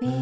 Yes, 0.00 0.14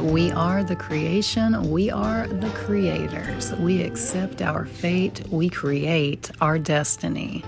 we 0.00 0.30
are 0.30 0.64
the 0.64 0.74
creation. 0.74 1.70
We 1.70 1.90
are 1.90 2.26
the 2.28 2.48
creators. 2.54 3.52
We 3.56 3.82
accept 3.82 4.40
our 4.40 4.64
fate. 4.64 5.30
We 5.30 5.50
create 5.50 6.30
our 6.40 6.58
destiny. 6.58 7.44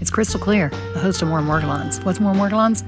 It's 0.00 0.10
crystal 0.10 0.40
clear, 0.40 0.70
the 0.94 1.00
host 1.00 1.20
of 1.20 1.28
More 1.28 1.40
Morgellons. 1.40 2.02
What's 2.06 2.20
More 2.20 2.32
Morgellons? 2.32 2.82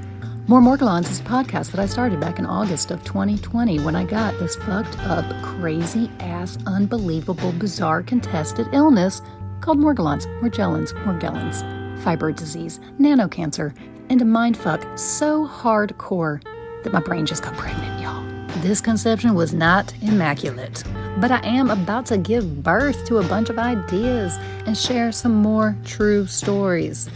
More 0.49 0.61
Morgellons 0.61 1.11
is 1.11 1.19
a 1.19 1.25
podcast 1.25 1.73
that 1.73 1.81
I 1.81 1.87
started 1.87 2.21
back 2.21 2.39
in 2.39 2.47
August 2.47 2.93
of 2.93 3.03
2020 3.03 3.81
when 3.81 3.97
I 3.97 4.05
got 4.05 4.39
this 4.39 4.55
fucked 4.55 4.97
up, 5.01 5.25
crazy 5.43 6.09
ass, 6.21 6.57
unbelievable, 6.67 7.51
bizarre, 7.51 8.01
contested 8.01 8.69
illness 8.73 9.23
called 9.61 9.79
Morgellons, 9.79 10.27
Morgellons, 10.41 10.93
Morgellons, 11.03 11.65
fibroid 12.01 12.37
disease, 12.37 12.79
nanocancer, 13.01 13.77
and 14.09 14.23
a 14.23 14.25
mindfuck 14.25 14.97
so 14.97 15.49
hardcore 15.49 16.41
that 16.85 16.93
my 16.93 17.01
brain 17.01 17.27
just 17.27 17.43
got 17.43 17.57
pregnant, 17.57 18.01
y'all. 18.01 18.25
This 18.63 18.81
conception 18.81 19.35
was 19.35 19.53
not 19.53 19.93
immaculate, 20.01 20.85
but 21.19 21.33
I 21.33 21.45
am 21.45 21.71
about 21.71 22.07
to 22.07 22.19
give 22.19 22.63
birth 22.63 23.05
to 23.07 23.19
a 23.19 23.27
bunch 23.27 23.51
of 23.51 23.59
ideas 23.59 24.37
and 24.65 24.79
share 24.79 25.11
some 25.11 25.35
more 25.35 25.77
true 25.85 26.25
stories 26.29 27.09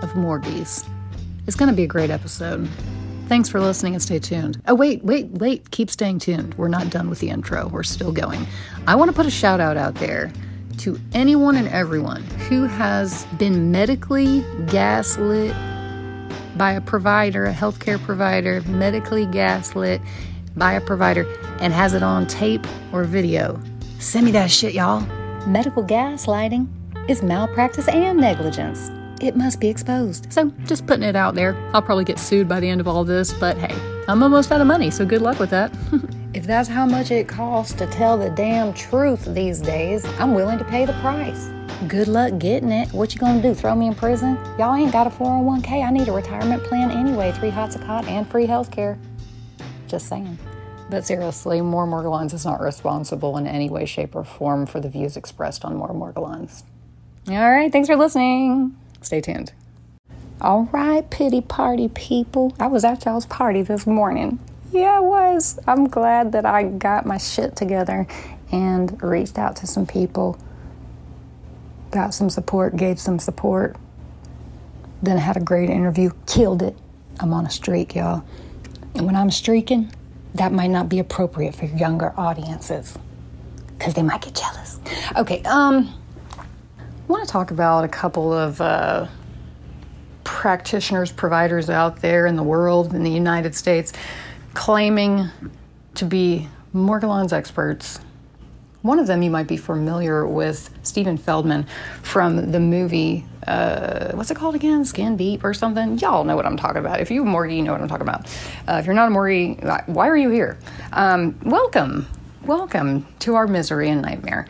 of 0.00 0.16
Morgies. 0.16 0.88
It's 1.48 1.56
going 1.56 1.70
to 1.70 1.74
be 1.74 1.84
a 1.84 1.88
great 1.88 2.10
episode. 2.10 2.68
Thanks 3.26 3.48
for 3.48 3.58
listening 3.58 3.94
and 3.94 4.02
stay 4.02 4.18
tuned. 4.18 4.60
Oh, 4.68 4.74
wait, 4.74 5.02
wait, 5.02 5.28
wait. 5.30 5.70
Keep 5.70 5.88
staying 5.88 6.18
tuned. 6.18 6.52
We're 6.58 6.68
not 6.68 6.90
done 6.90 7.08
with 7.08 7.20
the 7.20 7.30
intro. 7.30 7.68
We're 7.68 7.84
still 7.84 8.12
going. 8.12 8.46
I 8.86 8.94
want 8.96 9.10
to 9.10 9.14
put 9.14 9.24
a 9.24 9.30
shout 9.30 9.58
out 9.58 9.78
out 9.78 9.94
there 9.94 10.30
to 10.80 11.00
anyone 11.14 11.56
and 11.56 11.66
everyone 11.68 12.22
who 12.50 12.64
has 12.64 13.24
been 13.38 13.70
medically 13.70 14.44
gaslit 14.66 15.56
by 16.58 16.72
a 16.72 16.82
provider, 16.82 17.46
a 17.46 17.54
healthcare 17.54 17.98
provider, 17.98 18.60
medically 18.66 19.24
gaslit 19.24 20.02
by 20.54 20.74
a 20.74 20.82
provider, 20.82 21.26
and 21.60 21.72
has 21.72 21.94
it 21.94 22.02
on 22.02 22.26
tape 22.26 22.66
or 22.92 23.04
video. 23.04 23.58
Send 24.00 24.26
me 24.26 24.32
that 24.32 24.50
shit, 24.50 24.74
y'all. 24.74 25.00
Medical 25.46 25.82
gaslighting 25.82 26.68
is 27.08 27.22
malpractice 27.22 27.88
and 27.88 28.20
negligence. 28.20 28.90
It 29.20 29.36
must 29.36 29.60
be 29.60 29.68
exposed. 29.68 30.32
So, 30.32 30.52
just 30.66 30.86
putting 30.86 31.02
it 31.02 31.16
out 31.16 31.34
there. 31.34 31.56
I'll 31.74 31.82
probably 31.82 32.04
get 32.04 32.18
sued 32.18 32.48
by 32.48 32.60
the 32.60 32.68
end 32.68 32.80
of 32.80 32.86
all 32.86 33.04
this, 33.04 33.32
but 33.32 33.56
hey, 33.58 33.74
I'm 34.06 34.22
almost 34.22 34.52
out 34.52 34.60
of 34.60 34.66
money, 34.66 34.90
so 34.90 35.04
good 35.04 35.22
luck 35.22 35.38
with 35.38 35.50
that. 35.50 35.72
if 36.34 36.46
that's 36.46 36.68
how 36.68 36.86
much 36.86 37.10
it 37.10 37.26
costs 37.28 37.72
to 37.74 37.86
tell 37.88 38.16
the 38.16 38.30
damn 38.30 38.72
truth 38.72 39.24
these 39.34 39.60
days, 39.60 40.04
I'm 40.20 40.34
willing 40.34 40.58
to 40.58 40.64
pay 40.64 40.84
the 40.84 40.92
price. 40.94 41.50
Good 41.88 42.08
luck 42.08 42.38
getting 42.38 42.70
it. 42.70 42.92
What 42.92 43.14
you 43.14 43.20
gonna 43.20 43.42
do? 43.42 43.54
Throw 43.54 43.74
me 43.74 43.86
in 43.88 43.94
prison? 43.94 44.36
Y'all 44.58 44.74
ain't 44.74 44.92
got 44.92 45.06
a 45.06 45.10
401k. 45.10 45.84
I 45.84 45.90
need 45.90 46.08
a 46.08 46.12
retirement 46.12 46.62
plan 46.64 46.90
anyway. 46.90 47.32
Three 47.32 47.50
hots 47.50 47.76
a 47.76 47.78
cot 47.78 48.06
and 48.06 48.26
free 48.28 48.46
health 48.46 48.70
care. 48.70 48.98
Just 49.88 50.08
saying. 50.08 50.38
But 50.90 51.04
seriously, 51.04 51.60
More 51.60 51.86
Morgellons 51.86 52.32
is 52.32 52.44
not 52.44 52.60
responsible 52.60 53.36
in 53.36 53.46
any 53.46 53.68
way, 53.68 53.84
shape, 53.84 54.14
or 54.14 54.24
form 54.24 54.66
for 54.66 54.80
the 54.80 54.88
views 54.88 55.16
expressed 55.16 55.64
on 55.64 55.76
More 55.76 55.92
Morgellons. 55.92 56.62
All 57.28 57.50
right, 57.50 57.70
thanks 57.70 57.88
for 57.88 57.96
listening. 57.96 58.74
Stay 59.02 59.20
tuned. 59.20 59.52
All 60.40 60.68
right, 60.72 61.08
pity 61.10 61.40
party 61.40 61.88
people. 61.88 62.54
I 62.60 62.68
was 62.68 62.84
at 62.84 63.04
y'all's 63.04 63.26
party 63.26 63.62
this 63.62 63.86
morning. 63.86 64.38
Yeah, 64.72 64.98
I 64.98 65.00
was. 65.00 65.58
I'm 65.66 65.88
glad 65.88 66.32
that 66.32 66.44
I 66.44 66.64
got 66.64 67.06
my 67.06 67.18
shit 67.18 67.56
together 67.56 68.06
and 68.52 69.02
reached 69.02 69.38
out 69.38 69.56
to 69.56 69.66
some 69.66 69.86
people, 69.86 70.38
got 71.90 72.14
some 72.14 72.30
support, 72.30 72.76
gave 72.76 73.00
some 73.00 73.18
support. 73.18 73.76
Then 75.02 75.16
I 75.16 75.20
had 75.20 75.36
a 75.36 75.40
great 75.40 75.70
interview, 75.70 76.10
killed 76.26 76.62
it. 76.62 76.76
I'm 77.20 77.32
on 77.32 77.46
a 77.46 77.50
streak, 77.50 77.94
y'all. 77.94 78.24
And 78.94 79.06
when 79.06 79.16
I'm 79.16 79.30
streaking, 79.30 79.92
that 80.34 80.52
might 80.52 80.70
not 80.70 80.88
be 80.88 80.98
appropriate 80.98 81.54
for 81.54 81.66
younger 81.66 82.12
audiences 82.16 82.96
because 83.76 83.94
they 83.94 84.02
might 84.02 84.22
get 84.22 84.34
jealous. 84.34 84.78
Okay, 85.16 85.42
um, 85.42 85.92
I 87.08 87.10
want 87.10 87.26
to 87.26 87.32
talk 87.32 87.50
about 87.50 87.84
a 87.84 87.88
couple 87.88 88.34
of 88.34 88.60
uh, 88.60 89.06
practitioners, 90.24 91.10
providers 91.10 91.70
out 91.70 92.02
there 92.02 92.26
in 92.26 92.36
the 92.36 92.42
world, 92.42 92.92
in 92.92 93.02
the 93.02 93.10
United 93.10 93.54
States, 93.54 93.94
claiming 94.52 95.30
to 95.94 96.04
be 96.04 96.50
Morgellons 96.74 97.32
experts. 97.32 97.98
One 98.82 98.98
of 98.98 99.06
them 99.06 99.22
you 99.22 99.30
might 99.30 99.46
be 99.46 99.56
familiar 99.56 100.26
with, 100.26 100.68
Stephen 100.82 101.16
Feldman, 101.16 101.66
from 102.02 102.52
the 102.52 102.60
movie, 102.60 103.24
uh, 103.46 104.12
what's 104.12 104.30
it 104.30 104.36
called 104.36 104.54
again? 104.54 104.84
Skin 104.84 105.16
Deep 105.16 105.44
or 105.44 105.54
something? 105.54 105.96
Y'all 105.96 106.24
know 106.24 106.36
what 106.36 106.44
I'm 106.44 106.58
talking 106.58 106.80
about. 106.80 107.00
If 107.00 107.10
you're 107.10 107.24
a 107.24 107.26
Morgie, 107.26 107.56
you 107.56 107.62
know 107.62 107.72
what 107.72 107.80
I'm 107.80 107.88
talking 107.88 108.06
about. 108.06 108.26
Uh, 108.68 108.80
if 108.80 108.84
you're 108.84 108.94
not 108.94 109.10
a 109.10 109.14
Morgie, 109.14 109.88
why 109.88 110.08
are 110.10 110.16
you 110.16 110.28
here? 110.28 110.58
Um, 110.92 111.40
welcome, 111.42 112.06
welcome 112.44 113.06
to 113.20 113.34
our 113.36 113.46
misery 113.46 113.88
and 113.88 114.02
nightmare. 114.02 114.46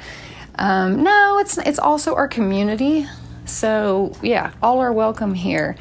Um, 0.59 1.03
no, 1.03 1.39
it's 1.39 1.57
it's 1.59 1.79
also 1.79 2.15
our 2.15 2.29
community. 2.29 3.07
So 3.45 4.13
yeah, 4.23 4.53
all 4.63 4.81
are 4.81 4.93
welcome 4.93 5.35
here. 5.35 5.77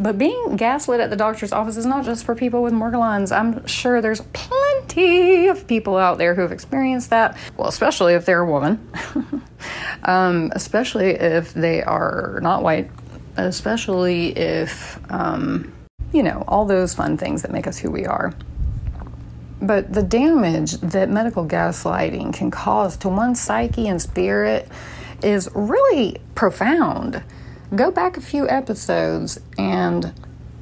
But 0.00 0.16
being 0.16 0.56
gaslit 0.56 1.00
at 1.00 1.10
the 1.10 1.16
doctor's 1.16 1.52
office 1.52 1.76
is 1.76 1.84
not 1.84 2.04
just 2.04 2.24
for 2.24 2.36
people 2.36 2.62
with 2.62 2.72
Morgellons. 2.72 3.36
I'm 3.36 3.66
sure 3.66 4.00
there's 4.00 4.20
plenty 4.32 5.48
of 5.48 5.66
people 5.66 5.96
out 5.96 6.18
there 6.18 6.36
who 6.36 6.42
have 6.42 6.52
experienced 6.52 7.10
that. 7.10 7.36
Well, 7.56 7.68
especially 7.68 8.14
if 8.14 8.24
they're 8.24 8.42
a 8.42 8.46
woman, 8.46 8.88
um, 10.04 10.52
especially 10.54 11.10
if 11.10 11.52
they 11.52 11.82
are 11.82 12.38
not 12.42 12.62
white, 12.62 12.92
especially 13.36 14.38
if, 14.38 15.00
um, 15.10 15.72
you 16.12 16.22
know, 16.22 16.44
all 16.46 16.64
those 16.64 16.94
fun 16.94 17.16
things 17.16 17.42
that 17.42 17.50
make 17.50 17.66
us 17.66 17.76
who 17.76 17.90
we 17.90 18.06
are. 18.06 18.32
But 19.60 19.92
the 19.92 20.02
damage 20.02 20.72
that 20.80 21.08
medical 21.08 21.46
gaslighting 21.46 22.32
can 22.34 22.50
cause 22.50 22.96
to 22.98 23.08
one's 23.08 23.40
psyche 23.40 23.88
and 23.88 24.00
spirit 24.00 24.68
is 25.22 25.48
really 25.54 26.18
profound. 26.34 27.22
Go 27.74 27.90
back 27.90 28.16
a 28.16 28.20
few 28.20 28.48
episodes 28.48 29.40
and 29.58 30.12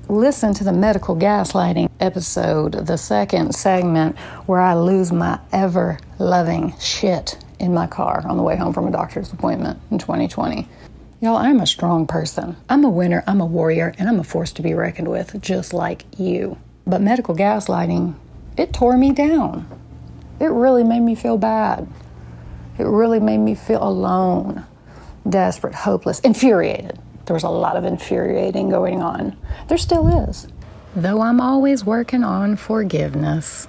listen 0.08 0.54
to 0.54 0.64
the 0.64 0.72
medical 0.72 1.16
gaslighting 1.16 1.90
episode, 2.00 2.72
the 2.72 2.96
second 2.96 3.54
segment 3.54 4.16
where 4.46 4.60
I 4.60 4.74
lose 4.74 5.12
my 5.12 5.40
ever 5.52 5.98
loving 6.18 6.74
shit 6.78 7.38
in 7.58 7.74
my 7.74 7.86
car 7.86 8.24
on 8.26 8.36
the 8.36 8.42
way 8.42 8.56
home 8.56 8.72
from 8.72 8.86
a 8.86 8.90
doctor's 8.90 9.32
appointment 9.32 9.78
in 9.90 9.98
2020. 9.98 10.68
Y'all, 11.20 11.36
I'm 11.36 11.60
a 11.60 11.66
strong 11.66 12.06
person. 12.06 12.56
I'm 12.68 12.84
a 12.84 12.90
winner, 12.90 13.24
I'm 13.26 13.40
a 13.40 13.46
warrior, 13.46 13.94
and 13.98 14.08
I'm 14.08 14.20
a 14.20 14.24
force 14.24 14.52
to 14.52 14.62
be 14.62 14.74
reckoned 14.74 15.08
with, 15.08 15.40
just 15.40 15.72
like 15.72 16.04
you. 16.18 16.58
But 16.86 17.00
medical 17.00 17.34
gaslighting, 17.34 18.14
it 18.56 18.72
tore 18.72 18.96
me 18.96 19.12
down. 19.12 19.66
It 20.40 20.46
really 20.46 20.84
made 20.84 21.00
me 21.00 21.14
feel 21.14 21.38
bad. 21.38 21.88
It 22.78 22.84
really 22.84 23.20
made 23.20 23.38
me 23.38 23.54
feel 23.54 23.82
alone, 23.82 24.64
desperate, 25.28 25.74
hopeless, 25.74 26.20
infuriated. 26.20 26.98
There 27.24 27.34
was 27.34 27.42
a 27.42 27.48
lot 27.48 27.76
of 27.76 27.84
infuriating 27.84 28.68
going 28.68 29.02
on. 29.02 29.36
There 29.68 29.78
still 29.78 30.28
is. 30.28 30.46
Though 30.94 31.22
I'm 31.22 31.40
always 31.40 31.84
working 31.84 32.22
on 32.22 32.56
forgiveness. 32.56 33.66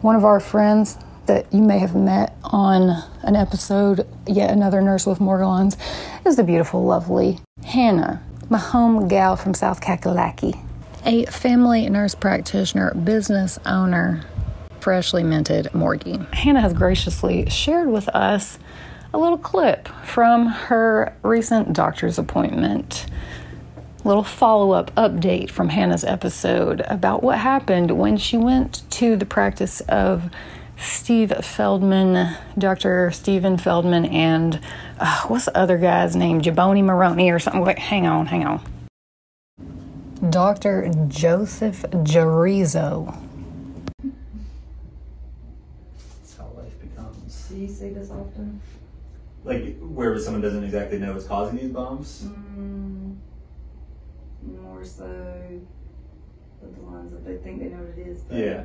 One 0.00 0.16
of 0.16 0.24
our 0.24 0.40
friends 0.40 0.96
that 1.26 1.52
you 1.52 1.62
may 1.62 1.78
have 1.78 1.94
met 1.94 2.36
on 2.44 3.02
an 3.22 3.36
episode, 3.36 4.06
yet 4.26 4.50
another 4.50 4.80
nurse 4.80 5.06
with 5.06 5.18
Morgellons, 5.18 5.76
is 6.24 6.36
the 6.36 6.44
beautiful, 6.44 6.84
lovely 6.84 7.40
Hannah, 7.64 8.22
my 8.48 8.58
home 8.58 9.08
gal 9.08 9.36
from 9.36 9.54
South 9.54 9.80
Kakalaki, 9.80 10.64
a 11.06 11.24
family 11.26 11.88
nurse 11.88 12.16
practitioner, 12.16 12.92
business 12.92 13.58
owner, 13.64 14.24
freshly 14.80 15.22
minted 15.22 15.66
Morgie. 15.66 16.32
Hannah 16.34 16.60
has 16.60 16.72
graciously 16.72 17.48
shared 17.48 17.88
with 17.88 18.08
us 18.08 18.58
a 19.14 19.18
little 19.18 19.38
clip 19.38 19.88
from 20.04 20.46
her 20.46 21.16
recent 21.22 21.72
doctor's 21.72 22.18
appointment. 22.18 23.06
A 24.04 24.08
little 24.08 24.24
follow 24.24 24.72
up 24.72 24.92
update 24.96 25.50
from 25.50 25.68
Hannah's 25.68 26.04
episode 26.04 26.80
about 26.88 27.22
what 27.22 27.38
happened 27.38 27.92
when 27.92 28.16
she 28.16 28.36
went 28.36 28.88
to 28.90 29.16
the 29.16 29.26
practice 29.26 29.80
of 29.82 30.30
Steve 30.76 31.32
Feldman, 31.40 32.36
Dr. 32.58 33.10
Stephen 33.10 33.56
Feldman, 33.56 34.04
and 34.06 34.60
uh, 34.98 35.22
what's 35.28 35.46
the 35.46 35.56
other 35.56 35.78
guy's 35.78 36.14
name? 36.14 36.42
Jaboni 36.42 36.84
Maroney 36.84 37.30
or 37.30 37.38
something. 37.38 37.62
Wait, 37.62 37.78
hang 37.78 38.06
on, 38.06 38.26
hang 38.26 38.44
on. 38.44 38.75
Dr. 40.30 40.90
Joseph 41.08 41.82
Jorizzo. 41.90 43.16
That's 46.20 46.36
how 46.36 46.50
life 46.56 46.78
becomes. 46.80 47.48
Do 47.48 47.56
you 47.56 47.68
see 47.68 47.90
this 47.90 48.10
often? 48.10 48.60
Like 49.44 49.78
where 49.80 50.18
someone 50.18 50.42
doesn't 50.42 50.64
exactly 50.64 50.98
know 50.98 51.12
what's 51.12 51.26
causing 51.26 51.58
these 51.58 51.70
bumps. 51.70 52.24
Mm, 52.58 53.16
more 54.60 54.84
so 54.84 55.04
with 56.60 56.74
the 56.74 56.80
ones 56.82 57.12
that 57.12 57.24
they 57.24 57.36
think 57.36 57.60
they 57.60 57.68
know 57.68 57.78
what 57.82 57.96
it 57.98 58.08
is, 58.08 58.22
but 58.22 58.38
Yeah. 58.38 58.64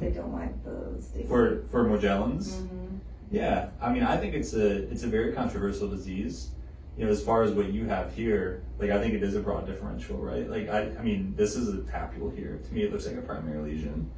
they 0.00 0.10
don't 0.10 0.32
like 0.32 0.64
the 0.64 1.02
stigma. 1.02 1.28
For 1.28 1.62
for 1.70 1.84
Morgellons. 1.84 2.60
hmm 2.60 2.96
Yeah, 3.30 3.70
I 3.80 3.92
mean, 3.92 4.02
I 4.02 4.16
think 4.16 4.34
it's 4.34 4.54
a 4.54 4.90
it's 4.90 5.02
a 5.02 5.06
very 5.08 5.32
controversial 5.32 5.88
disease. 5.88 6.50
You 6.96 7.06
know, 7.06 7.10
as 7.10 7.24
far 7.24 7.42
as 7.42 7.52
what 7.52 7.72
you 7.72 7.86
have 7.86 8.14
here, 8.14 8.62
like 8.78 8.90
I 8.90 9.00
think 9.00 9.14
it 9.14 9.22
is 9.22 9.34
a 9.34 9.40
broad 9.40 9.66
differential, 9.66 10.18
right? 10.18 10.48
Like 10.48 10.68
I, 10.68 10.94
I 10.98 11.02
mean, 11.02 11.34
this 11.36 11.56
is 11.56 11.68
a 11.68 11.78
papule 11.78 12.36
here. 12.36 12.60
To 12.64 12.74
me, 12.74 12.82
it 12.82 12.92
looks 12.92 13.06
like 13.06 13.16
a 13.16 13.22
primary 13.22 13.62
lesion, 13.72 14.10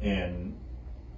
and 0.00 0.56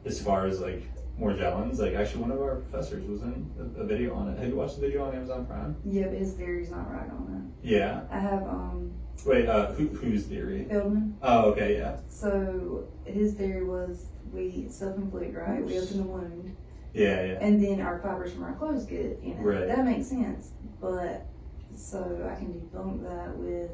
as 0.05 0.21
far 0.21 0.47
as 0.47 0.61
like 0.61 0.83
Morgellons, 1.21 1.79
like 1.79 1.95
actually 1.95 2.23
one 2.23 2.31
of 2.31 2.41
our 2.41 2.57
professors 2.57 3.05
was 3.07 3.23
in 3.23 3.51
a, 3.59 3.83
a 3.83 3.87
video 3.87 4.15
on 4.15 4.29
it. 4.29 4.39
Have 4.39 4.49
you 4.49 4.57
watched 4.57 4.77
the 4.77 4.83
video 4.83 5.05
on 5.05 5.15
Amazon 5.15 5.47
Prime? 5.47 5.77
Yeah, 5.85 6.09
but 6.09 6.19
his 6.19 6.35
theory's 6.35 6.71
not 6.71 6.93
right 6.93 7.09
on 7.09 7.27
that. 7.63 7.69
Yeah. 7.69 8.03
I 8.11 8.19
have 8.19 8.43
um 8.43 8.93
Wait, 9.25 9.49
uh, 9.49 9.73
who, 9.73 9.89
whose 9.89 10.27
theory? 10.27 10.67
Feldman. 10.69 11.17
Oh, 11.23 11.51
okay, 11.53 11.79
yeah, 11.79 11.97
So 12.09 12.87
his 13.05 13.33
theory 13.33 13.65
was 13.65 14.07
we 14.31 14.67
self-inflict, 14.69 15.35
right? 15.35 15.65
We 15.65 15.79
open 15.79 15.97
the 15.97 16.03
wound, 16.03 16.57
yeah, 16.93 17.25
yeah. 17.25 17.39
and 17.41 17.63
then 17.63 17.81
our 17.81 17.99
fibers 18.01 18.35
from 18.35 18.45
our 18.45 18.53
clothes 18.55 18.85
get 18.85 19.19
in 19.23 19.33
it. 19.33 19.43
Right. 19.43 19.67
That 19.69 19.87
makes 19.87 20.09
sense, 20.09 20.51
but 20.81 21.27
so 21.75 22.29
I 22.31 22.37
can 22.37 22.53
debunk 22.55 23.03
that 23.03 23.37
with 23.37 23.71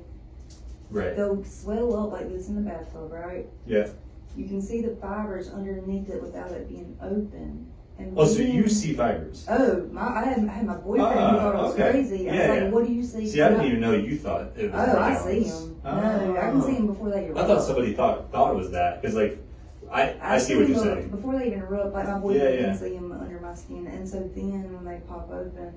Right. 0.91 1.17
they'll 1.17 1.43
swell 1.45 1.97
up 1.97 2.13
like 2.13 2.29
this 2.29 2.49
in 2.49 2.55
the 2.57 2.61
bathtub, 2.71 3.11
right? 3.11 3.49
Yeah. 3.67 3.89
You 4.37 4.47
can 4.47 4.61
see 4.61 4.83
the 4.83 4.95
fibers 4.97 5.51
underneath 5.51 6.09
it 6.11 6.23
without 6.23 6.51
it 6.53 6.69
being 6.69 6.97
open. 7.03 7.67
And 7.99 8.15
Oh, 8.19 8.25
so 8.25 8.39
then- 8.39 8.51
you 8.55 8.69
see 8.69 8.95
fibers? 8.95 9.47
Oh, 9.49 9.87
my! 9.93 10.03
I 10.03 10.25
had, 10.25 10.39
I 10.49 10.53
had 10.53 10.67
my 10.67 10.75
boyfriend 10.77 11.13
who 11.13 11.19
Ah, 11.19 11.39
thought 11.39 11.55
it 11.55 11.59
was 11.59 11.75
okay. 11.75 11.91
crazy. 11.93 12.29
I 12.31 12.35
Yeah, 12.35 12.41
was 12.41 12.49
like, 12.49 12.61
yeah. 12.61 12.71
"What 12.71 12.87
do 12.87 12.93
you 12.93 13.03
see?" 13.03 13.27
See, 13.29 13.43
I 13.43 13.49
didn't 13.51 13.67
even 13.67 13.81
know 13.81 13.93
you 13.93 14.17
thought 14.17 14.53
it 14.57 14.73
was. 14.73 14.89
Oh. 14.89 14.99
I 14.99 15.15
see 15.15 15.41
them. 15.45 15.77
No, 15.85 16.37
I 16.39 16.51
can 16.51 16.63
see 16.63 16.75
them 16.75 16.87
before 16.89 17.11
they 17.11 17.27
erupt. 17.27 17.39
I 17.41 17.47
thought 17.47 17.63
somebody 17.63 17.93
thought 17.93 18.33
thought 18.33 18.55
it 18.55 18.57
was 18.57 18.71
that 18.73 19.01
because 19.01 19.15
like 19.15 19.39
I 19.91 20.17
I, 20.23 20.39
see 20.39 20.57
what 20.57 20.69
you're 20.69 20.79
saying. 20.79 21.09
Before 21.11 21.39
they 21.39 21.49
even 21.49 21.61
erupt, 21.61 21.93
like 21.93 22.09
my 22.09 22.19
boyfriend 22.19 22.43
Yeah, 22.55 22.61
yeah. 22.61 22.67
can 22.69 22.79
see 22.79 22.95
them 22.97 23.13
under 23.13 23.39
my 23.41 23.55
skin, 23.55 23.87
and 23.87 24.09
so 24.09 24.21
then 24.35 24.73
when 24.75 24.85
they 24.87 25.01
pop 25.07 25.31
open, 25.31 25.73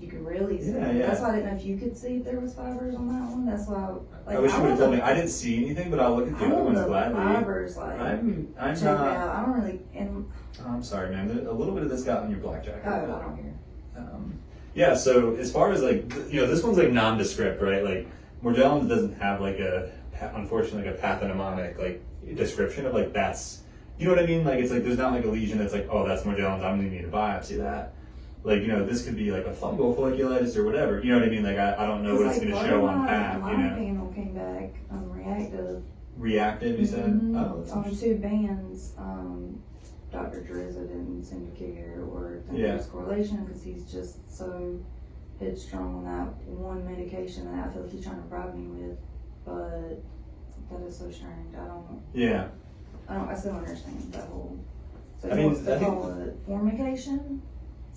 you 0.00 0.08
can 0.08 0.24
really 0.24 0.60
see. 0.60 0.72
Yeah, 0.72 0.92
yeah. 0.92 1.06
That's 1.06 1.20
why 1.20 1.30
I 1.30 1.36
didn't 1.36 1.50
know 1.50 1.56
if 1.58 1.64
you 1.64 1.78
could 1.78 1.96
see 1.96 2.16
if 2.16 2.24
there 2.24 2.38
was 2.38 2.54
fibers 2.54 2.94
on 2.94 3.08
that 3.08 3.30
one. 3.30 3.46
That's 3.46 3.66
why. 3.66 3.94
Like, 4.26 4.36
I 4.36 4.38
wish 4.40 4.52
you 4.52 4.60
would 4.60 4.70
have 4.70 4.78
told 4.78 4.94
me. 4.94 5.00
I 5.00 5.14
didn't 5.14 5.30
see 5.30 5.64
anything, 5.64 5.90
but 5.90 6.00
I'll 6.00 6.14
look 6.16 6.28
at 6.28 6.38
the 6.38 6.44
I 6.44 6.48
other 6.50 6.62
ones 6.62 6.80
gladly. 6.84 7.14
fibers 7.16 7.76
like 7.76 8.00
I'm 8.00 8.54
I'm 8.58 8.74
check 8.74 8.84
not. 8.84 9.00
out. 9.16 9.36
I 9.36 9.46
don't 9.46 9.60
really 9.60 9.80
and 9.94 10.30
oh, 10.60 10.68
I'm 10.68 10.82
sorry, 10.82 11.10
man. 11.10 11.30
A 11.30 11.52
little 11.52 11.74
bit 11.74 11.82
of 11.82 11.88
this 11.90 12.04
got 12.04 12.22
on 12.24 12.30
your 12.30 12.40
black 12.40 12.64
jacket. 12.64 12.82
oh, 12.84 12.90
I 12.90 13.22
don't 13.22 13.36
care. 13.36 13.54
Um, 13.96 14.38
yeah, 14.74 14.94
so 14.94 15.34
as 15.36 15.50
far 15.50 15.70
as 15.72 15.82
like, 15.82 16.12
you 16.30 16.40
know, 16.42 16.46
this 16.46 16.62
one's 16.62 16.76
like 16.76 16.90
nondescript, 16.90 17.62
right? 17.62 17.82
Like, 17.82 18.06
Morgellons 18.44 18.88
doesn't 18.90 19.14
have 19.14 19.40
like 19.40 19.58
a, 19.58 19.90
unfortunately, 20.34 20.90
like 20.90 20.98
a 20.98 21.02
pathognomonic 21.02 21.78
like 21.78 22.02
description 22.36 22.84
of 22.84 22.92
like 22.92 23.14
that's, 23.14 23.62
you 23.98 24.04
know 24.06 24.14
what 24.14 24.22
I 24.22 24.26
mean? 24.26 24.44
Like, 24.44 24.58
it's 24.58 24.70
like 24.70 24.84
there's 24.84 24.98
not 24.98 25.12
like 25.12 25.24
a 25.24 25.28
lesion 25.28 25.56
that's 25.56 25.72
like, 25.72 25.88
oh, 25.90 26.06
that's 26.06 26.24
Morgellons, 26.24 26.62
I'm 26.62 26.76
gonna 26.76 26.90
need 26.90 27.02
to 27.02 27.08
biopsy 27.08 27.56
that. 27.56 27.94
Like, 28.46 28.60
you 28.62 28.68
know, 28.68 28.86
this 28.86 29.04
could 29.04 29.16
be 29.16 29.32
like 29.32 29.44
a 29.44 29.50
fungal 29.52 29.96
folliculitis 29.96 30.56
or 30.56 30.64
whatever. 30.64 31.00
You 31.00 31.10
know 31.10 31.18
what 31.18 31.26
I 31.26 31.30
mean? 31.32 31.42
Like, 31.42 31.58
I, 31.58 31.74
I 31.82 31.84
don't 31.84 32.04
know 32.04 32.14
what 32.14 32.28
it's 32.28 32.38
gonna 32.38 32.52
show 32.64 32.78
of 32.78 32.84
on 32.84 33.04
path. 33.08 33.40
My 33.40 33.50
You 33.50 33.58
know, 33.58 33.74
panel 33.74 34.12
came 34.14 34.34
back 34.34 34.70
um, 34.92 35.10
reactive. 35.10 35.82
reactive. 36.16 36.78
You 36.78 36.86
said, 36.86 37.06
Mhm. 37.06 37.34
oh, 37.36 37.72
on 37.76 37.96
two 37.96 38.16
bands, 38.18 38.94
um, 38.98 39.60
Dr. 40.12 40.46
Drizza 40.48 40.86
didn't 40.86 41.24
seem 41.24 41.50
to 41.50 41.56
care 41.58 42.04
or 42.08 42.38
think 42.46 42.60
Yeah. 42.60 42.66
there 42.68 42.76
was 42.76 42.86
correlation 42.86 43.44
because 43.44 43.64
he's 43.64 43.90
just 43.90 44.18
so 44.32 44.78
headstrong 45.40 45.96
on 45.96 46.04
that 46.04 46.48
one 46.48 46.84
medication 46.86 47.50
that 47.50 47.66
I 47.66 47.72
feel 47.72 47.82
like 47.82 47.90
he's 47.90 48.04
trying 48.04 48.22
to 48.22 48.28
bribe 48.28 48.54
me 48.54 48.68
with. 48.68 48.96
But 49.44 50.00
that 50.70 50.86
is 50.86 50.96
so 50.96 51.10
strange. 51.10 51.52
I 51.60 51.66
don't, 51.66 52.00
Yeah. 52.14 52.46
I 53.08 53.14
don't, 53.16 53.28
I 53.28 53.34
still 53.34 53.54
don't 53.54 53.62
understand 53.64 54.12
that 54.12 54.28
whole. 54.28 54.56
So 55.20 55.30
I 55.30 55.34
mean, 55.34 55.64
to 55.64 55.78
call 55.80 56.10
it 56.20 56.38
formication. 56.46 57.42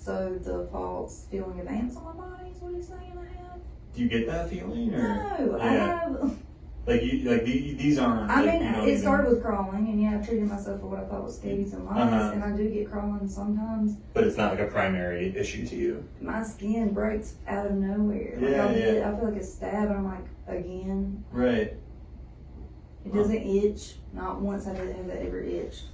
So 0.00 0.38
the 0.42 0.66
false 0.72 1.26
feeling 1.30 1.60
of 1.60 1.66
ants 1.66 1.94
on 1.96 2.04
my 2.04 2.12
body 2.12 2.50
is 2.50 2.60
what 2.62 2.74
he's 2.74 2.88
saying 2.88 3.12
I 3.18 3.42
have. 3.42 3.60
Do 3.94 4.02
you 4.02 4.08
get 4.08 4.26
that 4.28 4.48
feeling? 4.48 4.94
Or? 4.94 4.98
No, 4.98 5.58
I 5.60 5.66
have. 5.68 6.38
Like, 6.86 7.02
you, 7.02 7.30
like 7.30 7.44
the, 7.44 7.74
these 7.74 7.98
aren't. 7.98 8.30
I 8.30 8.36
like, 8.40 8.46
mean, 8.46 8.62
you 8.62 8.72
know 8.72 8.86
it 8.86 8.98
started 8.98 9.28
with 9.30 9.42
crawling, 9.42 9.88
and 9.88 10.00
yeah, 10.02 10.18
I 10.18 10.26
treated 10.26 10.48
myself 10.48 10.80
for 10.80 10.86
what 10.86 11.00
I 11.00 11.04
thought 11.04 11.22
was 11.22 11.36
scabies 11.36 11.74
and 11.74 11.84
lice, 11.84 11.98
Uh-huh. 11.98 12.30
and 12.32 12.42
I 12.42 12.56
do 12.56 12.68
get 12.70 12.90
crawling 12.90 13.28
sometimes. 13.28 13.96
But 14.14 14.24
it's 14.24 14.38
not 14.38 14.52
like 14.52 14.60
a 14.66 14.70
primary 14.70 15.36
issue 15.36 15.66
to 15.66 15.76
you. 15.76 16.08
My 16.22 16.42
skin 16.42 16.94
breaks 16.94 17.34
out 17.46 17.66
of 17.66 17.72
nowhere. 17.72 18.38
Like 18.40 18.50
Yeah, 18.50 18.64
I'll 18.66 18.74
get, 18.74 18.94
yeah. 18.96 19.12
I 19.12 19.16
feel 19.20 19.28
like 19.30 19.40
a 19.40 19.44
stab, 19.44 19.88
and 19.90 19.98
I'm 19.98 20.04
like, 20.06 20.24
again. 20.48 21.22
Right. 21.30 21.74
It 23.04 23.12
doesn't 23.12 23.36
itch. 23.36 23.96
Not 24.14 24.40
once 24.40 24.64
have 24.64 24.76
I 24.76 24.86
have 24.86 25.06
that 25.08 25.20
ever 25.22 25.40
itched. 25.42 25.84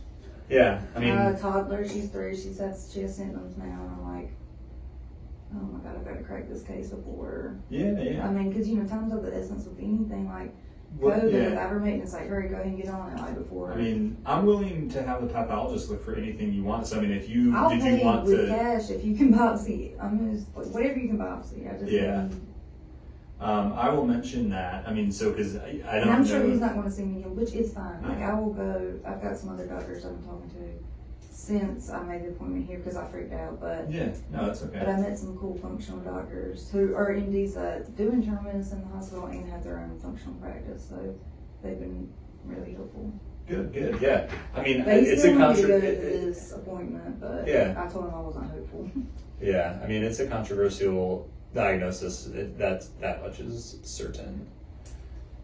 Yeah. 0.48 0.80
I 0.94 0.98
mean, 1.00 1.10
uh, 1.12 1.36
toddler, 1.38 1.86
she's 1.88 2.08
three. 2.10 2.36
She's 2.36 2.58
has 2.58 2.90
she 2.92 3.00
has 3.02 3.16
symptoms 3.16 3.56
now, 3.56 3.64
and 3.64 3.90
I'm 3.90 4.14
like, 4.16 4.30
oh 5.54 5.60
my 5.60 5.80
god, 5.80 5.96
I've 5.96 6.04
got 6.04 6.18
to 6.18 6.24
crack 6.24 6.48
this 6.48 6.62
case 6.62 6.90
before. 6.90 7.56
yeah, 7.68 8.00
yeah. 8.00 8.26
I 8.26 8.30
mean, 8.30 8.50
because 8.50 8.68
you 8.68 8.76
know, 8.76 8.86
time's 8.88 9.12
of 9.12 9.22
the 9.22 9.34
essence 9.36 9.66
with 9.66 9.78
anything 9.78 10.28
like 10.28 10.54
What- 10.98 11.20
COVID, 11.22 11.32
yeah. 11.52 11.66
ivermectin. 11.66 12.02
It's 12.02 12.12
like, 12.14 12.28
hurry, 12.28 12.48
go 12.48 12.54
ahead 12.54 12.66
and 12.66 12.76
get 12.80 12.88
on 12.88 13.12
it 13.12 13.20
like 13.20 13.34
before. 13.36 13.72
I 13.72 13.76
mean, 13.76 14.16
I'm 14.24 14.46
willing 14.46 14.88
to 14.90 15.02
have 15.02 15.20
the 15.20 15.26
pathologist 15.26 15.90
look 15.90 16.04
for 16.04 16.14
anything 16.14 16.52
you 16.52 16.62
want. 16.62 16.86
So 16.86 16.98
I 16.98 17.00
mean, 17.00 17.10
if 17.12 17.28
you 17.28 17.54
I'll 17.56 17.70
did 17.70 17.80
pay 17.80 17.98
you 17.98 18.04
want 18.04 18.24
with 18.26 18.48
to, 18.48 18.54
cash 18.54 18.90
if 18.90 19.04
you 19.04 19.16
can 19.16 19.34
biopsy. 19.34 19.96
I'm 20.02 20.32
just 20.32 20.46
like 20.56 20.66
whatever 20.68 20.98
you 20.98 21.08
can 21.08 21.18
biopsy. 21.18 21.72
I 21.72 21.78
just 21.78 21.90
Yeah. 21.92 22.28
need- 22.28 22.40
um, 23.40 23.72
I 23.74 23.90
will 23.90 24.06
mention 24.06 24.48
that. 24.50 24.86
I 24.88 24.92
mean, 24.92 25.12
so 25.12 25.30
because 25.30 25.56
I, 25.56 25.80
I 25.86 25.96
don't 25.98 26.06
know 26.06 26.12
I'm 26.12 26.22
know. 26.22 26.28
sure 26.28 26.44
he's 26.46 26.60
not 26.60 26.74
going 26.74 26.86
to 26.86 26.90
see 26.90 27.04
me 27.04 27.20
again, 27.20 27.36
which 27.36 27.52
is 27.52 27.72
fine. 27.72 28.02
Like 28.02 28.18
I 28.18 28.32
will 28.34 28.52
go. 28.52 28.98
I've 29.06 29.22
got 29.22 29.36
some 29.36 29.50
other 29.50 29.66
doctors 29.66 30.04
I'm 30.04 30.22
talking 30.24 30.50
to 30.50 30.84
since 31.30 31.90
I 31.90 32.02
made 32.02 32.24
the 32.24 32.28
appointment 32.28 32.66
here 32.66 32.78
because 32.78 32.96
I 32.96 33.06
freaked 33.08 33.34
out. 33.34 33.60
But 33.60 33.90
Yeah, 33.92 34.14
no, 34.32 34.46
that's 34.46 34.62
okay. 34.64 34.78
but. 34.80 34.88
I 34.88 35.00
met 35.00 35.18
some 35.18 35.36
cool 35.38 35.54
functional 35.58 36.00
doctors 36.00 36.70
who 36.70 36.94
are 36.94 37.10
MDs 37.12 37.54
that 37.54 37.94
do 37.96 38.10
internal 38.10 38.42
medicine 38.42 38.78
in 38.82 38.88
the 38.88 38.94
hospital 38.96 39.26
and 39.26 39.48
have 39.50 39.62
their 39.62 39.78
own 39.80 39.98
functional 40.00 40.34
practice. 40.36 40.86
So 40.88 41.14
they've 41.62 41.78
been 41.78 42.10
really 42.44 42.72
helpful. 42.72 43.12
Good, 43.46 43.72
good. 43.72 44.00
Yeah, 44.00 44.28
I 44.56 44.62
mean, 44.62 44.80
it's 44.88 45.22
a 45.24 45.30
wanted 45.36 45.56
to 45.56 45.62
go 45.68 45.68
contra- 45.80 45.94
to 45.94 46.00
this 46.00 46.52
appointment, 46.52 47.20
but 47.20 47.46
Yeah. 47.46 47.74
I 47.76 47.86
told 47.92 48.06
him 48.06 48.14
I 48.14 48.20
wasn't 48.20 48.50
hopeful. 48.50 48.90
Yeah, 49.38 49.78
I 49.84 49.86
mean, 49.86 50.02
it's 50.02 50.18
a 50.18 50.26
controversial 50.26 51.28
diagnosis. 51.56 52.26
It, 52.26 52.56
that 52.58 52.86
that 53.00 53.22
much 53.22 53.40
is 53.40 53.78
certain. 53.82 54.46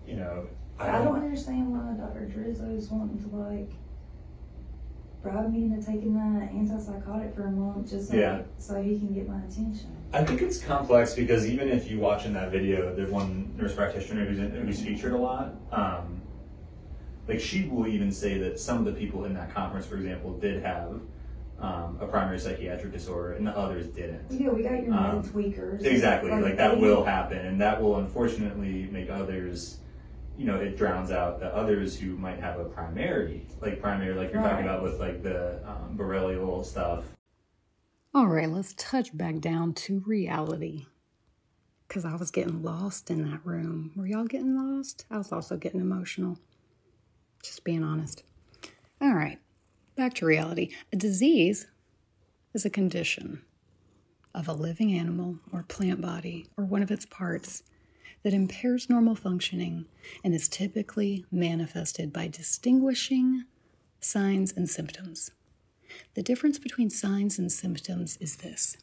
You 0.06 0.16
know, 0.16 0.46
I 0.78 0.98
don't 1.02 1.16
understand 1.16 1.72
why 1.72 1.94
Dr. 1.94 2.26
Jorizzo's 2.26 2.90
wanting 2.90 3.18
to 3.28 3.36
like 3.36 3.70
bribe 5.22 5.52
me 5.52 5.64
into 5.64 5.84
taking 5.84 6.14
that 6.14 6.52
antipsychotic 6.52 7.34
for 7.34 7.46
a 7.46 7.50
month 7.50 7.88
just 7.88 8.10
so, 8.10 8.16
Yeah. 8.16 8.42
so 8.58 8.82
he 8.82 8.98
can 8.98 9.14
get 9.14 9.28
my 9.28 9.38
attention. 9.38 9.96
I 10.12 10.24
think 10.24 10.42
it's 10.42 10.58
complex 10.58 11.14
because 11.14 11.48
even 11.48 11.68
if 11.68 11.88
you 11.90 12.00
watch 12.00 12.26
in 12.26 12.32
that 12.34 12.50
video, 12.50 12.94
there's 12.94 13.10
one 13.10 13.54
nurse 13.56 13.74
practitioner 13.74 14.24
who's, 14.26 14.40
in, 14.40 14.50
who's 14.50 14.82
featured 14.82 15.12
a 15.12 15.16
lot. 15.16 15.54
Um, 15.70 16.20
like 17.28 17.38
she 17.40 17.68
will 17.68 17.86
even 17.86 18.10
say 18.10 18.36
that 18.38 18.58
some 18.58 18.78
of 18.78 18.84
the 18.84 18.92
people 18.92 19.24
in 19.24 19.34
that 19.34 19.54
conference, 19.54 19.86
for 19.86 19.94
example, 19.94 20.32
did 20.38 20.62
have 20.64 21.00
um, 21.62 21.96
a 22.00 22.06
primary 22.06 22.38
psychiatric 22.38 22.92
disorder, 22.92 23.32
and 23.34 23.46
the 23.46 23.56
others 23.56 23.86
didn't. 23.86 24.30
Yeah, 24.30 24.50
we 24.50 24.62
got 24.62 24.82
your 24.82 24.92
Um, 24.92 25.16
med 25.16 25.24
tweakers. 25.24 25.84
Exactly, 25.84 26.30
like, 26.30 26.56
that 26.56 26.78
will 26.78 27.04
happen, 27.04 27.38
and 27.38 27.60
that 27.60 27.80
will 27.80 27.96
unfortunately 27.96 28.88
make 28.90 29.08
others. 29.08 29.78
You 30.36 30.46
know, 30.46 30.56
it 30.56 30.76
drowns 30.76 31.10
out 31.10 31.40
the 31.40 31.54
others 31.54 31.96
who 31.96 32.16
might 32.16 32.40
have 32.40 32.58
a 32.58 32.64
primary, 32.64 33.46
like 33.60 33.80
primary, 33.80 34.14
like 34.14 34.32
you're 34.32 34.42
talking 34.42 34.64
about 34.64 34.82
with 34.82 34.98
like 34.98 35.22
the 35.22 35.60
um, 35.68 35.96
Borrelial 35.96 36.64
stuff. 36.64 37.04
All 38.14 38.26
right, 38.26 38.48
let's 38.48 38.74
touch 38.76 39.16
back 39.16 39.38
down 39.40 39.72
to 39.74 40.00
reality. 40.00 40.86
Because 41.86 42.04
I 42.06 42.16
was 42.16 42.30
getting 42.30 42.62
lost 42.62 43.10
in 43.10 43.30
that 43.30 43.44
room. 43.44 43.92
Were 43.94 44.06
y'all 44.06 44.24
getting 44.24 44.56
lost? 44.56 45.04
I 45.10 45.18
was 45.18 45.30
also 45.30 45.58
getting 45.58 45.80
emotional. 45.80 46.38
Just 47.44 47.62
being 47.64 47.84
honest. 47.84 48.22
All 49.00 49.12
right, 49.14 49.38
back 50.02 50.14
to 50.14 50.26
reality. 50.26 50.68
A 50.92 50.96
disease 50.96 51.68
is 52.52 52.64
a 52.64 52.70
condition 52.70 53.40
of 54.34 54.48
a 54.48 54.52
living 54.52 54.92
animal 54.92 55.36
or 55.52 55.62
plant 55.62 56.00
body 56.00 56.48
or 56.56 56.64
one 56.64 56.82
of 56.82 56.90
its 56.90 57.06
parts 57.06 57.62
that 58.24 58.34
impairs 58.34 58.90
normal 58.90 59.14
functioning 59.14 59.84
and 60.24 60.34
is 60.34 60.48
typically 60.48 61.24
manifested 61.30 62.12
by 62.12 62.26
distinguishing 62.26 63.44
signs 64.00 64.52
and 64.52 64.68
symptoms. 64.68 65.30
The 66.14 66.22
difference 66.24 66.58
between 66.58 66.90
signs 66.90 67.38
and 67.38 67.52
symptoms 67.52 68.16
is 68.16 68.38
this 68.38 68.76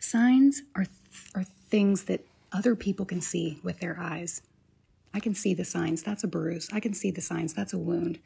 signs 0.00 0.62
are, 0.74 0.86
th- 0.86 1.30
are 1.32 1.44
things 1.44 2.04
that 2.06 2.26
other 2.50 2.74
people 2.74 3.06
can 3.06 3.20
see 3.20 3.60
with 3.62 3.78
their 3.78 3.96
eyes. 4.00 4.42
I 5.14 5.20
can 5.20 5.36
see 5.36 5.54
the 5.54 5.64
signs, 5.64 6.02
that's 6.02 6.24
a 6.24 6.28
bruise. 6.28 6.68
I 6.72 6.80
can 6.80 6.92
see 6.92 7.12
the 7.12 7.20
signs, 7.20 7.54
that's 7.54 7.72
a 7.72 7.78
wound. 7.78 8.18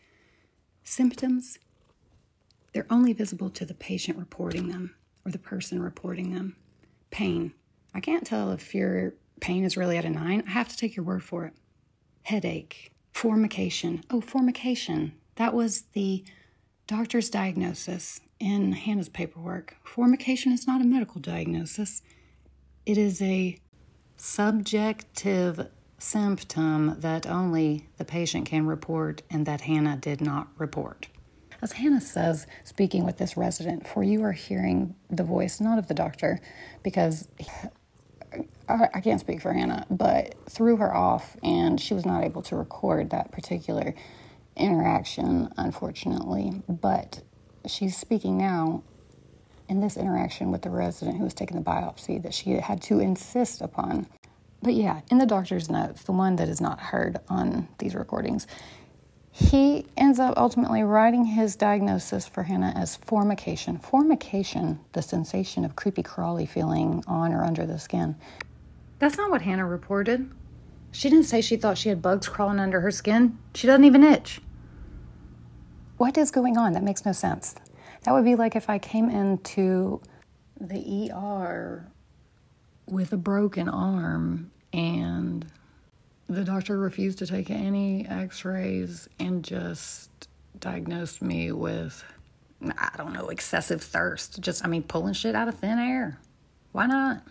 Symptoms, 0.85 1.59
they're 2.75 2.87
only 2.91 3.13
visible 3.13 3.49
to 3.51 3.65
the 3.65 3.73
patient 3.73 4.19
reporting 4.19 4.69
them 4.69 4.97
or 5.25 5.31
the 5.31 5.39
person 5.39 5.81
reporting 5.81 6.35
them. 6.35 6.57
Pain, 7.11 7.55
I 7.95 8.01
can't 8.01 8.27
tell 8.27 8.51
if 8.51 8.75
your 8.75 9.15
pain 9.41 9.65
is 9.65 9.77
really 9.77 9.97
at 9.97 10.05
a 10.05 10.11
nine. 10.11 10.43
I 10.47 10.51
have 10.51 10.69
to 10.69 10.77
take 10.77 10.97
your 10.97 11.05
word 11.05 11.23
for 11.23 11.47
it. 11.47 11.55
Headache, 12.25 12.93
formication. 13.13 14.03
Oh, 14.11 14.21
formication. 14.21 15.13
That 15.37 15.55
was 15.55 15.83
the 15.93 16.25
doctor's 16.87 17.31
diagnosis 17.31 18.21
in 18.41 18.73
Hannah's 18.73 19.09
paperwork. 19.09 19.77
Formication 19.85 20.53
is 20.53 20.67
not 20.67 20.81
a 20.81 20.85
medical 20.85 21.21
diagnosis, 21.21 22.03
it 22.85 22.99
is 22.99 23.23
a 23.23 23.57
subjective 24.17 25.69
symptom 25.99 26.97
that 27.01 27.27
only 27.27 27.89
the 27.97 28.05
patient 28.05 28.47
can 28.47 28.67
report 28.67 29.23
and 29.31 29.47
that 29.47 29.63
Hannah 29.63 29.97
did 29.97 30.21
not 30.21 30.49
report. 30.59 31.09
As 31.65 31.73
Hannah 31.73 32.03
says, 32.03 32.47
speaking 32.63 33.07
with 33.07 33.17
this 33.17 33.39
resident, 33.39 33.89
for 33.89 34.05
you 34.05 34.23
are 34.23 34.33
hearing 34.33 34.95
the 35.09 35.25
voice 35.25 35.63
not 35.63 35.79
of 35.79 35.89
the 35.89 35.95
doctor, 35.95 36.39
because 36.83 37.27
I, 38.69 39.01
can't 39.01 39.19
speak 39.19 39.41
for 39.41 39.51
Hannah, 39.51 39.87
but 39.89 40.35
threw 40.47 40.77
her 40.77 40.95
off 40.95 41.39
and 41.43 41.81
she 41.81 41.95
was 41.95 42.05
not 42.05 42.23
able 42.23 42.43
to 42.43 42.57
record 42.57 43.09
that 43.11 43.33
particular 43.33 43.95
interaction, 44.57 45.49
unfortunately. 45.57 46.61
But 46.69 47.23
she's 47.67 47.97
speaking 47.97 48.37
now 48.37 48.83
in 49.67 49.81
this 49.81 49.97
interaction 49.97 50.51
with 50.51 50.61
the 50.61 50.71
resident 50.71 51.17
who 51.17 51.25
was 51.25 51.33
taking 51.33 51.57
the 51.57 51.63
biopsy 51.63 52.23
that 52.25 52.35
she 52.35 52.51
had 52.51 52.83
to 52.83 53.01
insist 53.01 53.63
upon. 53.63 54.07
But 54.63 54.75
yeah, 54.75 55.01
in 55.11 55.17
the 55.17 55.25
doctor's 55.25 55.71
notes, 55.71 56.03
the 56.03 56.13
one 56.13 56.37
that 56.37 56.49
is 56.51 56.61
not 56.61 56.79
heard 56.79 57.21
on 57.31 57.69
these 57.79 57.95
recordings, 57.95 58.47
he 59.37 59.85
ends 59.97 60.21
up 60.21 60.35
ultimately 60.37 60.85
writing 60.85 61.25
his 61.25 61.57
diagnosis 61.57 62.29
for 62.29 62.45
Hannah 62.45 62.73
as 62.77 62.95
formication. 62.95 63.79
Formication, 63.79 64.79
the 64.93 65.03
sensation 65.03 65.65
of 65.65 65.75
creepy 65.75 66.05
crawly 66.05 66.47
feeling 66.47 67.03
on 67.09 67.33
or 67.33 67.43
under 67.43 67.67
the 67.67 67.81
skin. 67.81 68.15
That's 69.01 69.17
not 69.17 69.33
what 69.33 69.43
Hannah 69.43 69.67
reported. 69.67 70.31
She 70.93 71.11
didn't 71.11 71.25
say 71.25 71.41
she 71.41 71.57
thought 71.57 71.77
she 71.77 71.89
had 71.89 72.01
bugs 72.01 72.29
crawling 72.29 72.61
under 72.61 72.81
her 72.81 72.93
skin. 72.93 73.37
She 73.57 73.67
doesn't 73.67 73.83
even 73.83 74.05
itch. 74.05 74.41
What 75.97 76.17
is 76.17 76.31
going 76.31 76.57
on? 76.57 76.73
That 76.73 76.85
makes 76.85 77.05
no 77.05 77.11
sense. 77.11 77.57
That 78.05 78.13
would 78.13 78.25
be 78.25 78.37
like 78.37 78.55
if 78.55 78.71
I 78.71 78.79
came 78.79 79.11
into 79.11 80.01
the 80.61 81.11
ER 81.13 81.91
with 82.87 83.13
a 83.13 83.17
broken 83.17 83.69
arm 83.69 84.53
and 84.73 85.45
the 86.29 86.45
doctor 86.45 86.79
refused 86.79 87.19
to 87.19 87.27
take 87.27 87.51
any 87.51 88.07
x 88.07 88.45
rays 88.45 89.09
and 89.19 89.45
just 89.45 90.11
diagnosed 90.59 91.21
me 91.23 91.53
with, 91.53 92.05
I 92.79 92.91
don't 92.97 93.13
know, 93.13 93.29
excessive 93.29 93.83
thirst. 93.83 94.41
Just, 94.41 94.65
I 94.65 94.69
mean, 94.69 94.83
pulling 94.83 95.15
shit 95.15 95.35
out 95.35 95.49
of 95.49 95.59
thin 95.59 95.79
air. 95.79 96.19
Why 96.73 96.87
not? 96.87 97.23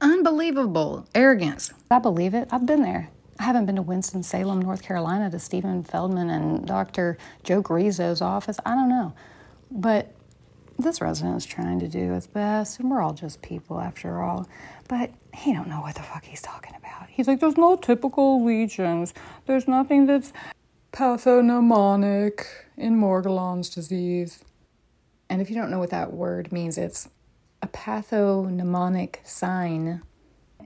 Unbelievable 0.00 1.06
arrogance. 1.14 1.72
I 1.90 1.98
believe 2.00 2.34
it. 2.34 2.48
I've 2.50 2.66
been 2.66 2.82
there. 2.82 3.08
I 3.38 3.44
haven't 3.44 3.66
been 3.66 3.76
to 3.76 3.82
Winston-Salem, 3.82 4.60
North 4.60 4.82
Carolina 4.82 5.30
to 5.30 5.38
Stephen 5.38 5.84
Feldman 5.84 6.30
and 6.30 6.66
Dr. 6.66 7.18
Joe 7.44 7.62
Jorizzo's 7.62 8.20
office. 8.20 8.58
I 8.66 8.74
don't 8.74 8.88
know. 8.88 9.14
But 9.70 10.12
this 10.82 11.00
resident 11.00 11.36
is 11.36 11.46
trying 11.46 11.80
to 11.80 11.88
do 11.88 12.12
his 12.12 12.26
best, 12.26 12.78
and 12.80 12.90
we're 12.90 13.00
all 13.00 13.14
just 13.14 13.42
people 13.42 13.80
after 13.80 14.22
all. 14.22 14.48
But 14.88 15.10
he 15.34 15.52
don't 15.52 15.68
know 15.68 15.80
what 15.80 15.94
the 15.94 16.02
fuck 16.02 16.24
he's 16.24 16.42
talking 16.42 16.74
about. 16.76 17.08
He's 17.08 17.28
like, 17.28 17.40
there's 17.40 17.56
no 17.56 17.76
typical 17.76 18.44
lesions. 18.44 19.14
There's 19.46 19.66
nothing 19.66 20.06
that's 20.06 20.32
pathognomonic 20.92 22.44
in 22.76 23.00
Morgellons 23.00 23.72
disease. 23.74 24.44
And 25.30 25.40
if 25.40 25.48
you 25.48 25.56
don't 25.56 25.70
know 25.70 25.78
what 25.78 25.90
that 25.90 26.12
word 26.12 26.52
means, 26.52 26.76
it's 26.76 27.08
a 27.62 27.68
pathognomonic 27.68 29.26
sign 29.26 30.02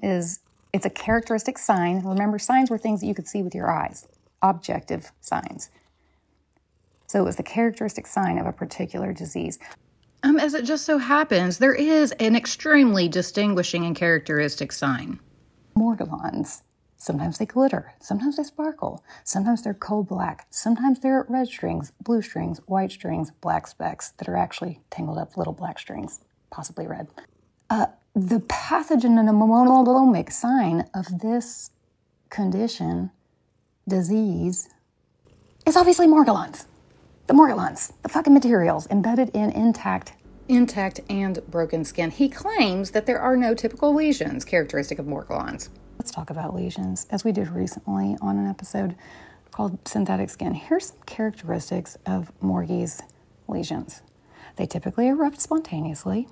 is 0.03 0.41
it's 0.73 0.87
a 0.87 0.91
characteristic 0.91 1.59
sign. 1.59 2.03
Remember, 2.05 2.39
signs 2.39 2.71
were 2.71 2.79
things 2.79 3.01
that 3.01 3.07
you 3.07 3.15
could 3.15 3.29
see 3.29 3.43
with 3.43 3.55
your 3.55 3.71
eyes, 3.71 4.09
objective 4.43 5.13
signs. 5.21 5.71
So 7.07 7.21
it 7.21 7.25
was 7.25 7.37
the 7.37 7.43
characteristic 7.43 8.07
sign 8.07 8.39
of 8.39 8.47
a 8.47 8.53
particular 8.53 9.13
disease. 9.13 9.59
Um, 10.23 10.39
as 10.39 10.55
it 10.55 10.65
just 10.65 10.85
so 10.85 10.99
happens, 10.99 11.59
there 11.59 11.75
is 11.75 12.13
an 12.13 12.35
extremely 12.35 13.09
distinguishing 13.09 13.85
and 13.85 13.95
characteristic 13.95 14.73
sign. 14.73 15.21
Morgellons. 15.77 16.63
Sometimes 16.99 17.39
they 17.39 17.47
glitter, 17.47 17.93
sometimes 18.01 18.37
they 18.37 18.43
sparkle, 18.43 19.05
sometimes 19.23 19.63
they're 19.63 19.75
coal 19.75 20.03
black, 20.03 20.47
sometimes 20.51 20.99
they're 21.01 21.27
red 21.29 21.47
strings, 21.47 21.93
blue 22.01 22.23
strings, 22.23 22.59
white 22.67 22.91
strings, 22.91 23.31
black 23.31 23.67
specks 23.67 24.13
that 24.17 24.29
are 24.29 24.37
actually 24.37 24.81
tangled 24.91 25.19
up 25.19 25.37
little 25.37 25.53
black 25.53 25.79
strings, 25.79 26.21
possibly 26.51 26.87
red. 26.87 27.09
Uh, 27.69 27.87
the 28.15 28.41
pathognomonic 28.41 30.33
sign 30.33 30.89
of 30.95 31.21
this 31.21 31.71
condition, 32.31 33.11
disease, 33.87 34.71
is 35.67 35.77
obviously 35.77 36.07
Morgellons. 36.07 36.65
The 37.27 37.35
Morgellons, 37.35 37.93
the 38.03 38.09
fucking 38.09 38.33
materials 38.33 38.87
embedded 38.89 39.31
in 39.31 39.51
intact, 39.51 40.13
intact 40.47 41.01
and 41.11 41.45
broken 41.51 41.85
skin. 41.85 42.13
He 42.13 42.29
claims 42.29 42.93
that 42.93 43.07
there 43.07 43.19
are 43.19 43.37
no 43.37 43.53
typical 43.53 43.93
lesions 43.93 44.45
characteristic 44.45 45.01
of 45.01 45.07
Morgellons. 45.07 45.69
Let's 45.99 46.13
talk 46.13 46.31
about 46.31 46.55
lesions, 46.55 47.09
as 47.11 47.25
we 47.25 47.33
did 47.33 47.49
recently 47.49 48.17
on 48.23 48.39
an 48.39 48.47
episode 48.47 48.95
called 49.51 49.89
Synthetic 49.89 50.31
Skin. 50.31 50.55
Here's 50.55 50.87
some 50.91 50.99
characteristics 51.05 51.99
of 52.07 52.31
Morgie's 52.41 53.03
lesions. 53.49 54.03
They 54.55 54.67
typically 54.67 55.09
erupt 55.09 55.41
spontaneously, 55.41 56.29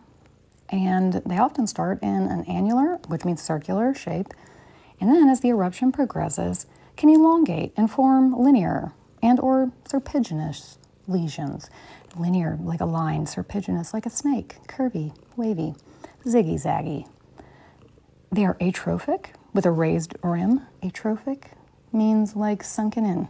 and 0.69 1.15
they 1.27 1.39
often 1.39 1.67
start 1.67 2.01
in 2.05 2.29
an 2.29 2.45
annular, 2.45 3.01
which 3.09 3.25
means 3.25 3.43
circular 3.43 3.95
shape, 3.95 4.33
and 5.01 5.11
then 5.11 5.29
as 5.29 5.41
the 5.41 5.49
eruption 5.49 5.91
progresses, 5.91 6.67
can 6.97 7.09
elongate 7.09 7.73
and 7.77 7.91
form 7.91 8.33
linear 8.33 8.93
and 9.21 9.41
or 9.41 9.73
serpiginous 9.85 10.77
lesions. 11.07 11.71
Linear 12.17 12.59
like 12.61 12.81
a 12.81 12.87
line, 12.87 13.27
serpiginous 13.27 13.93
like 13.93 14.07
a 14.07 14.11
snake, 14.11 14.57
curvy, 14.69 15.17
wavy, 15.37 15.75
ziggy 16.25 16.55
zaggy. 16.55 17.09
They 18.31 18.45
are 18.45 18.57
atrophic 18.61 19.35
with 19.53 19.67
a 19.67 19.71
raised 19.71 20.15
rim. 20.23 20.63
Atrophic 20.83 21.53
means 21.93 22.37
like 22.37 22.63
sunken 22.63 23.05
in. 23.05 23.29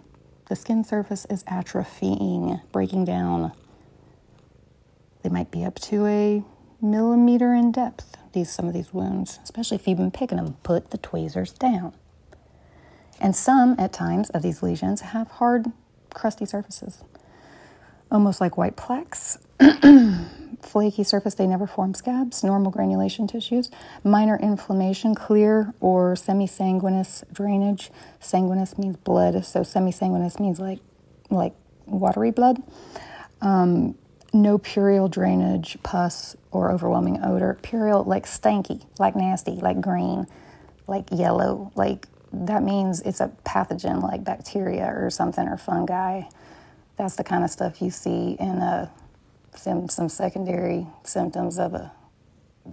The 0.49 0.57
skin 0.57 0.85
surface 0.85 1.27
is 1.31 1.43
atrophying, 1.45 2.61
breaking 2.73 3.07
down. 3.07 3.53
They 5.23 5.31
might 5.31 5.51
be 5.51 5.65
up 5.65 5.77
to 5.81 6.07
a 6.07 6.45
millimeter 6.83 7.55
in 7.55 7.73
depth, 7.73 8.17
these 8.33 8.51
some 8.51 8.67
of 8.67 8.75
these 8.75 8.93
wounds, 8.93 9.39
especially 9.43 9.77
if 9.77 9.89
you've 9.89 9.99
been 9.99 10.11
picking 10.11 10.37
them. 10.37 10.57
Put 10.63 10.91
the 10.91 10.99
tweezers 10.99 11.53
down. 11.53 11.95
And 13.21 13.35
some, 13.35 13.77
at 13.79 13.93
times, 13.93 14.29
of 14.31 14.43
these 14.43 14.63
lesions 14.63 15.01
have 15.01 15.29
hard, 15.33 15.73
crusty 16.13 16.45
surfaces 16.45 17.03
almost 18.15 18.41
like 18.41 18.57
white 18.57 18.77
plaques. 18.77 19.39
Flaky 20.63 21.05
surface, 21.05 21.35
they 21.35 21.47
never 21.47 21.67
form 21.67 21.93
scabs, 21.93 22.43
normal 22.43 22.71
granulation 22.71 23.27
tissues, 23.27 23.71
minor 24.03 24.39
inflammation, 24.39 25.15
clear 25.15 25.75
or 25.81 26.17
semi-sanguineous 26.17 27.25
drainage. 27.33 27.91
Sanguineous 28.21 28.79
means 28.79 28.97
blood, 28.97 29.45
so 29.45 29.63
semi-sanguineous 29.63 30.41
means 30.41 30.59
like 30.59 30.79
like 31.29 31.55
watery 31.87 32.31
blood. 32.31 32.63
Um, 33.43 33.97
no 34.33 34.59
pureal 34.59 35.09
drainage, 35.09 35.77
pus, 35.83 36.35
or 36.51 36.73
overwhelming 36.73 37.23
odor. 37.23 37.59
Pureal, 37.63 38.05
like 38.05 38.27
stanky, 38.27 38.85
like 38.99 39.15
nasty, 39.15 39.53
like 39.53 39.81
green, 39.81 40.27
like 40.87 41.07
yellow. 41.13 41.71
Like 41.75 42.09
that 42.33 42.63
means 42.63 43.01
it's 43.03 43.21
a 43.21 43.31
pathogen 43.45 44.03
like 44.03 44.25
bacteria 44.25 44.87
or 44.87 45.11
something 45.11 45.47
or 45.47 45.57
fungi 45.57 46.23
that's 46.97 47.17
the 47.17 47.25
kind 47.25 47.45
of 47.45 47.51
stuff 47.51 47.83
you 47.83 47.91
see 47.91 48.37
in 48.39 48.59
a, 48.59 48.91
some, 49.57 49.89
some 49.89 50.09
secondary 50.09 50.87
symptoms 51.05 51.59
of 51.59 51.75
a 51.75 51.93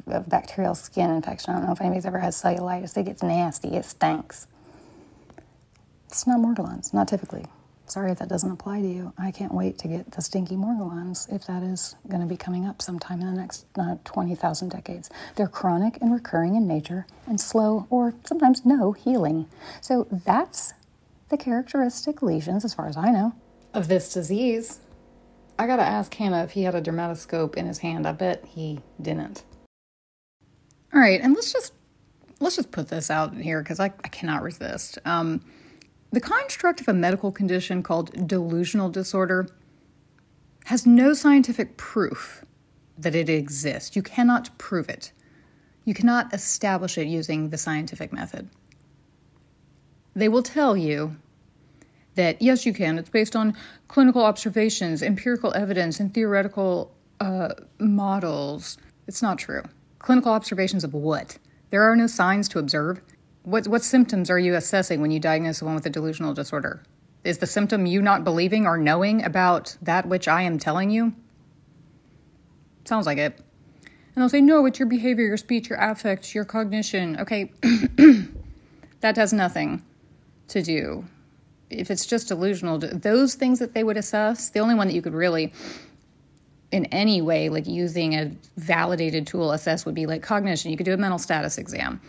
of 0.08 0.30
bacterial 0.30 0.76
skin 0.76 1.10
infection. 1.10 1.54
I 1.54 1.58
don't 1.58 1.66
know 1.66 1.74
if 1.74 1.82
anybody's 1.82 2.06
ever 2.06 2.20
had 2.20 2.34
cellulitis. 2.34 2.96
It 2.98 3.04
gets 3.04 3.24
nasty. 3.24 3.76
It 3.76 3.86
stinks. 3.86 4.48
It's 6.08 6.26
not 6.28 6.40
Morgellons, 6.40 6.94
not 6.94 7.08
typically. 7.08 7.46
Sorry 7.88 8.12
if 8.12 8.20
that 8.20 8.30
doesn't 8.30 8.50
apply 8.50 8.82
to 8.82 8.88
you. 8.88 9.14
I 9.18 9.32
can't 9.32 9.54
wait 9.54 9.78
to 9.80 9.88
get 9.90 10.12
the 10.12 10.22
stinky 10.22 10.56
Morgellons 10.56 11.32
if 11.34 11.46
that 11.48 11.62
is 11.62 11.96
going 12.08 12.22
to 12.22 12.28
be 12.28 12.38
coming 12.38 12.66
up 12.66 12.82
sometime 12.82 13.20
in 13.20 13.28
the 13.28 13.40
next 13.42 13.66
uh, 13.78 13.98
20,000 14.06 14.70
decades. 14.70 15.10
They're 15.36 15.48
chronic 15.48 15.98
and 16.02 16.14
recurring 16.14 16.56
in 16.56 16.68
nature 16.68 17.06
and 17.28 17.40
slow 17.40 17.88
or 17.90 18.14
sometimes 18.24 18.66
no 18.66 18.94
healing. 18.94 19.48
So 19.82 20.08
that's 20.10 20.74
the 21.28 21.38
characteristic 21.38 22.22
lesions, 22.22 22.64
as 22.64 22.74
far 22.74 22.88
as 22.88 22.96
I 22.96 23.12
know 23.12 23.34
of 23.74 23.88
this 23.88 24.14
disease. 24.14 24.80
I 25.58 25.68
gotta 25.68 25.84
ask 25.84 26.14
Hannah 26.14 26.44
if 26.44 26.52
he 26.52 26.64
had 26.64 26.76
a 26.76 26.82
dermatoscope 26.82 27.56
in 27.56 27.68
his 27.68 27.80
hand. 27.80 28.08
I 28.08 28.14
bet 28.14 28.44
he 28.46 28.80
didn't. 29.02 29.44
All 30.94 31.00
right, 31.00 31.22
and 31.22 31.34
let's 31.34 31.54
just 31.54 31.74
let's 32.40 32.56
just 32.56 32.72
put 32.72 32.90
this 32.90 33.10
out 33.10 33.36
here 33.36 33.62
because 33.62 33.80
I, 33.80 33.86
I 33.86 34.08
cannot 34.08 34.42
resist. 34.42 34.98
Um, 35.06 35.42
the 36.12 36.20
construct 36.20 36.82
of 36.82 36.88
a 36.88 36.94
medical 36.94 37.32
condition 37.32 37.84
called 37.84 38.28
delusional 38.28 38.90
disorder 38.90 39.48
has 40.66 40.86
no 40.86 41.14
scientific 41.14 41.78
proof 41.78 42.44
that 42.98 43.16
it 43.16 43.30
exists. 43.30 43.96
You 43.96 44.04
cannot 44.04 44.58
prove 44.58 44.90
it. 44.90 45.12
You 45.86 45.94
cannot 45.94 46.34
establish 46.34 46.98
it 46.98 47.08
using 47.08 47.50
the 47.50 47.58
scientific 47.58 48.12
method. 48.12 48.50
They 50.14 50.28
will 50.28 50.44
tell 50.44 50.76
you 50.76 51.16
that 52.16 52.42
yes, 52.42 52.66
you 52.66 52.74
can. 52.74 52.98
It's 52.98 53.10
based 53.10 53.36
on 53.36 53.56
clinical 53.88 54.24
observations, 54.24 55.02
empirical 55.02 55.54
evidence, 55.54 56.00
and 56.00 56.14
theoretical 56.14 56.92
uh, 57.20 57.50
models. 57.80 58.78
It's 59.08 59.22
not 59.22 59.38
true. 59.38 59.64
Clinical 60.00 60.32
observations 60.32 60.84
of 60.84 60.94
what? 60.94 61.38
There 61.70 61.84
are 61.84 61.96
no 61.96 62.08
signs 62.08 62.50
to 62.50 62.60
observe. 62.60 63.02
What, 63.44 63.68
what 63.68 63.84
symptoms 63.84 64.30
are 64.30 64.40
you 64.40 64.56
assessing 64.56 65.02
when 65.02 65.12
you 65.12 65.20
diagnose 65.20 65.60
someone 65.60 65.76
with 65.76 65.86
a 65.86 65.90
delusional 65.90 66.34
disorder? 66.34 66.84
Is 67.24 67.38
the 67.38 67.48
symptom 67.48 67.86
you 67.86 68.02
not 68.02 68.24
believing 68.24 68.66
or 68.66 68.78
knowing 68.78 69.24
about 69.24 69.78
that 69.82 70.08
which 70.08 70.28
I 70.28 70.42
am 70.42 70.58
telling 70.60 70.90
you? 70.90 71.14
Sounds 72.86 73.06
like 73.06 73.20
it. 73.20 73.40
And 74.16 74.22
they'll 74.22 74.30
say, 74.30 74.42
no, 74.42 74.66
it's 74.66 74.80
your 74.80 74.88
behavior, 74.88 75.26
your 75.26 75.38
speech, 75.38 75.70
your 75.70 75.80
affect, 75.80 76.36
your 76.36 76.46
cognition. 76.46 77.20
Okay, 77.20 77.52
that 79.02 79.16
has 79.16 79.32
nothing 79.32 79.84
to 80.50 80.62
do. 80.62 81.06
If 81.72 81.90
it's 81.90 82.06
just 82.06 82.28
delusional, 82.28 82.78
those 82.78 83.36
things 83.36 83.60
that 83.60 83.74
they 83.74 83.84
would 83.84 83.98
assess, 83.98 84.50
the 84.50 84.60
only 84.60 84.76
one 84.76 84.88
that 84.88 84.94
you 84.94 85.02
could 85.02 85.14
really, 85.14 85.54
in 86.72 86.86
any 86.86 87.22
way, 87.22 87.50
like 87.50 87.68
using 87.68 88.16
a 88.16 88.32
validated 88.58 89.28
tool 89.28 89.52
assess 89.52 89.86
would 89.86 89.96
be 89.96 90.06
like 90.06 90.22
cognition. 90.22 90.72
You 90.72 90.78
could 90.78 90.86
do 90.86 90.94
a 90.94 90.98
mental 90.98 91.20
status 91.20 91.58
exam. 91.58 92.02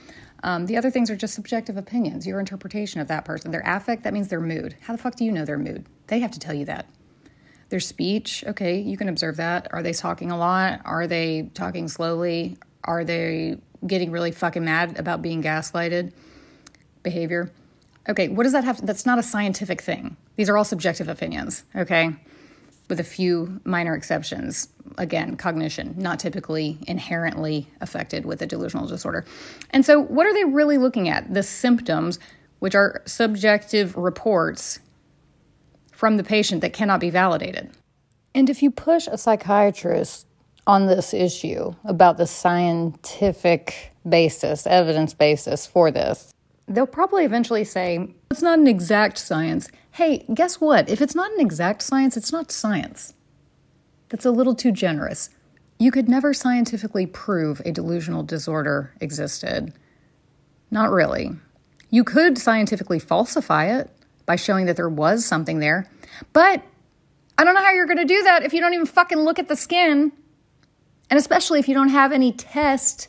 Um, 0.44 0.66
the 0.66 0.76
other 0.76 0.90
things 0.90 1.10
are 1.10 1.16
just 1.16 1.34
subjective 1.34 1.76
opinions, 1.76 2.26
your 2.26 2.40
interpretation 2.40 3.00
of 3.00 3.08
that 3.08 3.24
person. 3.24 3.50
Their 3.52 3.62
affect, 3.64 4.02
that 4.02 4.12
means 4.12 4.28
their 4.28 4.40
mood. 4.40 4.76
How 4.80 4.92
the 4.92 5.02
fuck 5.02 5.14
do 5.14 5.24
you 5.24 5.30
know 5.30 5.44
their 5.44 5.58
mood? 5.58 5.86
They 6.08 6.18
have 6.20 6.32
to 6.32 6.40
tell 6.40 6.54
you 6.54 6.64
that. 6.64 6.86
Their 7.68 7.80
speech, 7.80 8.44
okay, 8.46 8.80
you 8.80 8.96
can 8.96 9.08
observe 9.08 9.36
that. 9.36 9.68
Are 9.72 9.82
they 9.82 9.92
talking 9.92 10.30
a 10.30 10.36
lot? 10.36 10.80
Are 10.84 11.06
they 11.06 11.50
talking 11.54 11.88
slowly? 11.88 12.58
Are 12.84 13.04
they 13.04 13.58
getting 13.86 14.10
really 14.10 14.32
fucking 14.32 14.64
mad 14.64 14.98
about 14.98 15.22
being 15.22 15.42
gaslighted? 15.42 16.12
Behavior. 17.02 17.50
Okay, 18.08 18.28
what 18.28 18.42
does 18.42 18.52
that 18.52 18.64
have? 18.64 18.84
That's 18.84 19.06
not 19.06 19.18
a 19.18 19.22
scientific 19.22 19.80
thing. 19.80 20.16
These 20.36 20.48
are 20.48 20.56
all 20.56 20.64
subjective 20.64 21.08
opinions, 21.08 21.64
okay? 21.76 22.10
With 22.88 22.98
a 22.98 23.04
few 23.04 23.60
minor 23.64 23.94
exceptions. 23.94 24.68
Again, 24.98 25.36
cognition, 25.36 25.94
not 25.96 26.18
typically 26.18 26.78
inherently 26.86 27.68
affected 27.80 28.26
with 28.26 28.42
a 28.42 28.46
delusional 28.46 28.86
disorder. 28.86 29.24
And 29.70 29.86
so, 29.86 30.00
what 30.00 30.26
are 30.26 30.34
they 30.34 30.44
really 30.44 30.78
looking 30.78 31.08
at? 31.08 31.32
The 31.32 31.42
symptoms, 31.42 32.18
which 32.58 32.74
are 32.74 33.02
subjective 33.06 33.96
reports 33.96 34.80
from 35.92 36.16
the 36.16 36.24
patient 36.24 36.60
that 36.62 36.72
cannot 36.72 37.00
be 37.00 37.10
validated. 37.10 37.70
And 38.34 38.50
if 38.50 38.62
you 38.62 38.70
push 38.70 39.06
a 39.06 39.16
psychiatrist 39.16 40.26
on 40.66 40.86
this 40.86 41.14
issue 41.14 41.74
about 41.84 42.16
the 42.18 42.26
scientific 42.26 43.92
basis, 44.08 44.66
evidence 44.66 45.14
basis 45.14 45.66
for 45.66 45.90
this, 45.90 46.32
they'll 46.66 46.86
probably 46.86 47.24
eventually 47.24 47.64
say, 47.64 48.14
it's 48.30 48.42
not 48.42 48.58
an 48.58 48.66
exact 48.66 49.18
science. 49.18 49.70
Hey, 49.92 50.24
guess 50.32 50.60
what? 50.60 50.88
If 50.88 51.00
it's 51.00 51.14
not 51.14 51.32
an 51.32 51.40
exact 51.40 51.82
science, 51.82 52.16
it's 52.16 52.32
not 52.32 52.50
science. 52.50 53.14
That's 54.08 54.24
a 54.24 54.30
little 54.30 54.54
too 54.54 54.72
generous. 54.72 55.30
You 55.78 55.90
could 55.90 56.08
never 56.08 56.32
scientifically 56.32 57.06
prove 57.06 57.60
a 57.64 57.72
delusional 57.72 58.22
disorder 58.22 58.94
existed. 59.00 59.72
Not 60.70 60.90
really. 60.90 61.32
You 61.90 62.04
could 62.04 62.38
scientifically 62.38 62.98
falsify 62.98 63.66
it 63.78 63.90
by 64.24 64.36
showing 64.36 64.66
that 64.66 64.76
there 64.76 64.88
was 64.88 65.24
something 65.24 65.58
there. 65.58 65.90
But 66.32 66.62
I 67.36 67.44
don't 67.44 67.54
know 67.54 67.62
how 67.62 67.72
you're 67.72 67.86
going 67.86 67.98
to 67.98 68.04
do 68.04 68.22
that 68.22 68.44
if 68.44 68.52
you 68.52 68.60
don't 68.60 68.74
even 68.74 68.86
fucking 68.86 69.18
look 69.18 69.38
at 69.38 69.48
the 69.48 69.56
skin. 69.56 70.12
And 71.10 71.18
especially 71.18 71.58
if 71.58 71.68
you 71.68 71.74
don't 71.74 71.88
have 71.88 72.12
any 72.12 72.32
test 72.32 73.08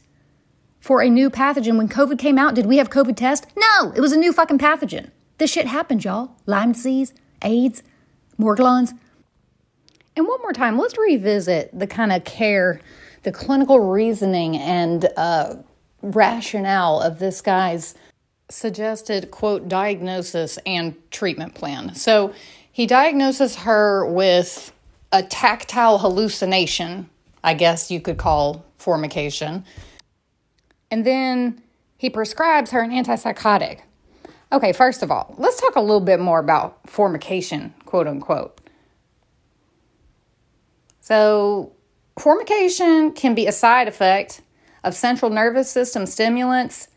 for 0.83 1.01
a 1.01 1.09
new 1.09 1.29
pathogen. 1.29 1.77
When 1.77 1.87
COVID 1.87 2.19
came 2.19 2.37
out, 2.37 2.55
did 2.55 2.65
we 2.65 2.75
have 2.75 2.89
COVID 2.89 3.15
test? 3.15 3.47
No, 3.55 3.93
it 3.95 4.01
was 4.01 4.11
a 4.11 4.17
new 4.17 4.33
fucking 4.33 4.57
pathogen. 4.57 5.11
This 5.37 5.49
shit 5.49 5.65
happened, 5.65 6.03
y'all. 6.03 6.35
Lyme 6.45 6.73
disease, 6.73 7.13
AIDS, 7.41 7.83
Morgellons. 8.37 8.91
And 10.17 10.27
one 10.27 10.41
more 10.41 10.51
time, 10.51 10.77
let's 10.77 10.97
revisit 10.97 11.69
the 11.77 11.87
kind 11.87 12.11
of 12.11 12.25
care, 12.25 12.81
the 13.21 13.31
clinical 13.31 13.79
reasoning 13.79 14.57
and 14.57 15.07
uh, 15.15 15.55
rationale 16.01 16.99
of 16.99 17.17
this 17.17 17.39
guy's 17.39 17.95
suggested, 18.49 19.31
quote, 19.31 19.69
diagnosis 19.69 20.59
and 20.65 20.95
treatment 21.11 21.55
plan. 21.55 21.95
So 21.95 22.33
he 22.69 22.85
diagnoses 22.85 23.55
her 23.55 24.05
with 24.05 24.73
a 25.13 25.23
tactile 25.23 25.99
hallucination, 25.99 27.09
I 27.41 27.53
guess 27.53 27.89
you 27.89 28.01
could 28.01 28.17
call 28.17 28.65
formication. 28.77 29.63
And 30.93 31.03
then 31.07 31.59
he 31.97 32.07
prescribes 32.07 32.69
her 32.69 32.81
an 32.81 32.91
antipsychotic. 32.91 33.79
Okay, 34.51 34.71
first 34.71 35.01
of 35.01 35.09
all, 35.09 35.33
let's 35.39 35.59
talk 35.59 35.75
a 35.75 35.81
little 35.81 35.99
bit 35.99 36.19
more 36.19 36.37
about 36.37 36.87
formication, 36.87 37.73
quote 37.85 38.05
unquote. 38.05 38.61
So, 41.01 41.71
formication 42.19 43.11
can 43.11 43.33
be 43.33 43.47
a 43.47 43.51
side 43.51 43.87
effect 43.87 44.41
of 44.83 44.93
central 44.93 45.31
nervous 45.31 45.71
system 45.71 46.05
stimulants, 46.05 46.89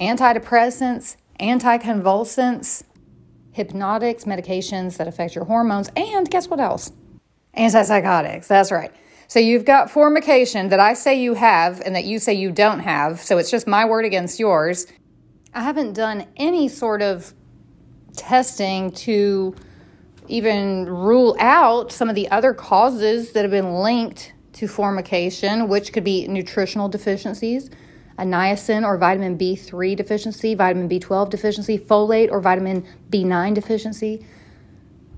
antidepressants, 0.00 1.14
anticonvulsants, 1.38 2.82
hypnotics, 3.52 4.24
medications 4.24 4.96
that 4.96 5.06
affect 5.06 5.36
your 5.36 5.44
hormones, 5.44 5.88
and 5.94 6.28
guess 6.28 6.48
what 6.48 6.58
else? 6.58 6.90
Antipsychotics. 7.56 8.48
That's 8.48 8.72
right. 8.72 8.90
So 9.34 9.40
you've 9.40 9.64
got 9.64 9.90
formication 9.90 10.68
that 10.68 10.78
I 10.78 10.94
say 10.94 11.20
you 11.20 11.34
have 11.34 11.80
and 11.80 11.96
that 11.96 12.04
you 12.04 12.20
say 12.20 12.34
you 12.34 12.52
don't 12.52 12.78
have. 12.78 13.18
So 13.18 13.36
it's 13.36 13.50
just 13.50 13.66
my 13.66 13.84
word 13.84 14.04
against 14.04 14.38
yours. 14.38 14.86
I 15.52 15.64
haven't 15.64 15.94
done 15.94 16.28
any 16.36 16.68
sort 16.68 17.02
of 17.02 17.34
testing 18.16 18.92
to 18.92 19.56
even 20.28 20.88
rule 20.88 21.36
out 21.40 21.90
some 21.90 22.08
of 22.08 22.14
the 22.14 22.30
other 22.30 22.54
causes 22.54 23.32
that 23.32 23.42
have 23.42 23.50
been 23.50 23.74
linked 23.74 24.34
to 24.52 24.68
formication, 24.68 25.66
which 25.66 25.92
could 25.92 26.04
be 26.04 26.28
nutritional 26.28 26.88
deficiencies, 26.88 27.70
a 28.18 28.22
niacin 28.22 28.86
or 28.86 28.96
vitamin 28.96 29.36
B3 29.36 29.96
deficiency, 29.96 30.54
vitamin 30.54 30.88
B12 30.88 31.30
deficiency, 31.30 31.76
folate 31.76 32.30
or 32.30 32.40
vitamin 32.40 32.86
B9 33.10 33.52
deficiency. 33.52 34.24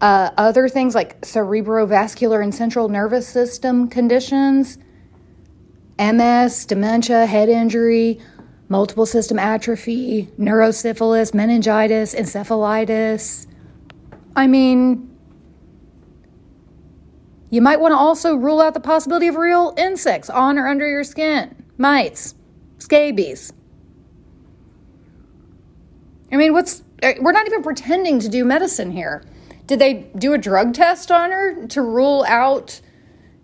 Uh, 0.00 0.30
other 0.36 0.68
things 0.68 0.94
like 0.94 1.20
cerebrovascular 1.22 2.42
and 2.42 2.54
central 2.54 2.88
nervous 2.88 3.26
system 3.26 3.88
conditions, 3.88 4.78
MS, 5.98 6.66
dementia, 6.66 7.24
head 7.24 7.48
injury, 7.48 8.20
multiple 8.68 9.06
system 9.06 9.38
atrophy, 9.38 10.28
neurosyphilis, 10.38 11.32
meningitis, 11.32 12.14
encephalitis. 12.14 13.46
I 14.34 14.46
mean, 14.46 15.16
you 17.48 17.62
might 17.62 17.80
want 17.80 17.92
to 17.92 17.96
also 17.96 18.34
rule 18.34 18.60
out 18.60 18.74
the 18.74 18.80
possibility 18.80 19.28
of 19.28 19.36
real 19.36 19.72
insects 19.78 20.28
on 20.28 20.58
or 20.58 20.66
under 20.66 20.86
your 20.86 21.04
skin, 21.04 21.64
mites, 21.78 22.34
scabies. 22.78 23.52
I 26.30 26.36
mean, 26.36 26.52
what's 26.52 26.82
uh, 27.02 27.12
we're 27.20 27.32
not 27.32 27.46
even 27.46 27.62
pretending 27.62 28.18
to 28.20 28.28
do 28.28 28.44
medicine 28.44 28.90
here. 28.90 29.24
Did 29.66 29.78
they 29.78 29.94
do 30.16 30.32
a 30.32 30.38
drug 30.38 30.74
test 30.74 31.10
on 31.10 31.30
her 31.30 31.66
to 31.66 31.82
rule 31.82 32.24
out 32.28 32.80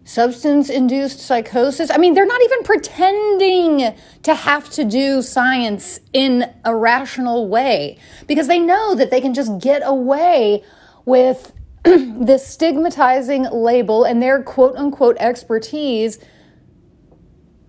substance 0.04 0.70
induced 0.70 1.20
psychosis? 1.20 1.90
I 1.90 1.96
mean, 1.96 2.14
they're 2.14 2.26
not 2.26 2.42
even 2.42 2.62
pretending 2.62 3.94
to 4.22 4.34
have 4.34 4.70
to 4.70 4.84
do 4.84 5.22
science 5.22 6.00
in 6.12 6.52
a 6.64 6.74
rational 6.74 7.48
way 7.48 7.98
because 8.26 8.46
they 8.46 8.58
know 8.58 8.94
that 8.94 9.10
they 9.10 9.20
can 9.20 9.34
just 9.34 9.60
get 9.60 9.82
away 9.84 10.62
with 11.04 11.52
this 11.84 12.46
stigmatizing 12.46 13.44
label 13.50 14.04
and 14.04 14.22
their 14.22 14.42
quote 14.42 14.76
unquote 14.76 15.16
expertise 15.18 16.18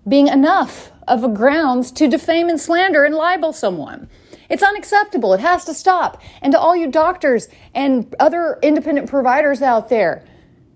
being 0.07 0.27
enough 0.27 0.91
of 1.07 1.23
a 1.23 1.29
grounds 1.29 1.91
to 1.91 2.07
defame 2.07 2.49
and 2.49 2.59
slander 2.59 3.03
and 3.03 3.15
libel 3.15 3.53
someone. 3.53 4.09
It's 4.53 4.61
unacceptable. 4.61 5.33
It 5.33 5.39
has 5.39 5.65
to 5.65 5.73
stop. 5.73 6.21
And 6.39 6.51
to 6.53 6.59
all 6.59 6.75
you 6.75 6.85
doctors 6.85 7.47
and 7.73 8.13
other 8.19 8.59
independent 8.61 9.09
providers 9.09 9.63
out 9.63 9.89
there, 9.89 10.23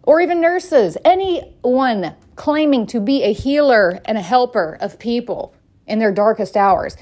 or 0.02 0.20
even 0.20 0.42
nurses, 0.42 0.98
anyone 1.06 2.16
claiming 2.36 2.88
to 2.88 3.00
be 3.00 3.22
a 3.22 3.34
healer 3.34 4.00
and 4.06 4.18
a 4.18 4.22
helper 4.22 4.80
of 4.82 4.98
people 4.98 5.54
in 5.86 6.00
their 6.00 6.12
darkest 6.12 6.58
hours, 6.58 6.98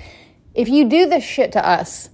if 0.53 0.67
you 0.67 0.83
do 0.83 1.07
this 1.07 1.23
shit 1.23 1.53
to 1.53 1.65
us, 1.65 2.09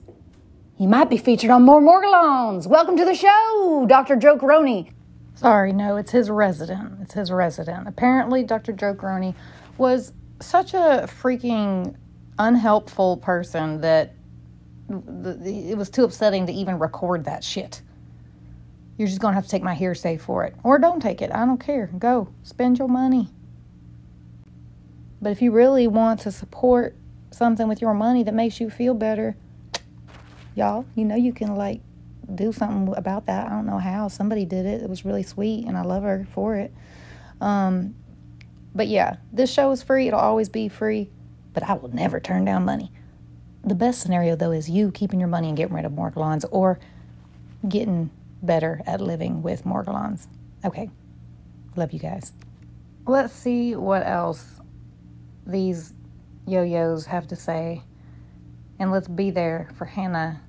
you 0.77 0.87
might 0.87 1.09
be 1.09 1.17
featured 1.17 1.49
on 1.49 1.63
more 1.63 1.81
Morgellons. 1.81 2.67
Welcome 2.67 2.97
to 2.97 3.05
the 3.05 3.15
show, 3.15 3.87
Dr. 3.89 4.15
Joe 4.15 4.37
Coroni. 4.37 4.91
Sorry, 5.33 5.73
no, 5.73 5.95
it's 5.95 6.11
his 6.11 6.29
resident. 6.29 6.99
It's 7.01 7.15
his 7.15 7.31
resident. 7.31 7.87
Apparently, 7.87 8.43
Dr. 8.43 8.73
Joe 8.73 8.93
Coroni 8.93 9.33
was 9.79 10.13
such 10.39 10.75
a 10.75 11.09
freaking 11.09 11.95
unhelpful 12.37 13.17
person 13.17 13.81
that 13.81 14.13
it 14.91 15.77
was 15.77 15.89
too 15.89 16.03
upsetting 16.03 16.47
to 16.47 16.53
even 16.53 16.79
record 16.79 17.25
that 17.25 17.43
shit. 17.43 17.81
You're 18.97 19.07
just 19.07 19.21
going 19.21 19.31
to 19.31 19.35
have 19.35 19.45
to 19.45 19.49
take 19.49 19.63
my 19.63 19.73
hearsay 19.73 20.17
for 20.17 20.43
it. 20.43 20.55
Or 20.63 20.77
don't 20.77 21.01
take 21.01 21.21
it. 21.21 21.31
I 21.33 21.45
don't 21.45 21.59
care. 21.59 21.87
Go. 21.97 22.29
Spend 22.43 22.77
your 22.77 22.87
money. 22.87 23.29
But 25.21 25.31
if 25.31 25.41
you 25.41 25.51
really 25.51 25.87
want 25.87 26.19
to 26.21 26.31
support 26.31 26.95
something 27.31 27.67
with 27.67 27.81
your 27.81 27.93
money 27.93 28.23
that 28.23 28.33
makes 28.33 28.59
you 28.59 28.69
feel 28.69 28.93
better, 28.93 29.35
y'all, 30.55 30.85
you 30.95 31.05
know 31.05 31.15
you 31.15 31.33
can 31.33 31.55
like 31.55 31.81
do 32.33 32.51
something 32.51 32.93
about 32.95 33.27
that. 33.27 33.47
I 33.47 33.49
don't 33.49 33.65
know 33.65 33.77
how. 33.77 34.07
Somebody 34.07 34.45
did 34.45 34.65
it. 34.65 34.81
It 34.81 34.89
was 34.89 35.05
really 35.05 35.23
sweet 35.23 35.65
and 35.65 35.77
I 35.77 35.83
love 35.83 36.03
her 36.03 36.27
for 36.33 36.55
it. 36.55 36.73
Um, 37.39 37.95
but 38.73 38.87
yeah, 38.87 39.17
this 39.31 39.51
show 39.51 39.71
is 39.71 39.83
free. 39.83 40.07
It'll 40.07 40.19
always 40.19 40.49
be 40.49 40.69
free, 40.69 41.09
but 41.53 41.63
I 41.63 41.73
will 41.73 41.93
never 41.93 42.19
turn 42.19 42.45
down 42.45 42.65
money. 42.65 42.91
The 43.63 43.75
best 43.75 44.01
scenario, 44.01 44.35
though, 44.35 44.51
is 44.51 44.69
you 44.69 44.91
keeping 44.91 45.19
your 45.19 45.29
money 45.29 45.47
and 45.47 45.57
getting 45.57 45.75
rid 45.75 45.85
of 45.85 45.91
Morgellons 45.91 46.45
or 46.51 46.79
getting 47.67 48.09
better 48.41 48.81
at 48.87 49.01
living 49.01 49.43
with 49.43 49.63
Morgellons. 49.63 50.27
Okay. 50.65 50.89
Love 51.75 51.91
you 51.91 51.99
guys. 51.99 52.33
Let's 53.05 53.33
see 53.33 53.75
what 53.75 54.05
else 54.05 54.45
these 55.45 55.93
yo 56.47 56.63
yos 56.63 57.05
have 57.05 57.27
to 57.27 57.35
say. 57.35 57.83
And 58.79 58.91
let's 58.91 59.07
be 59.07 59.29
there 59.29 59.69
for 59.77 59.85
Hannah 59.85 60.41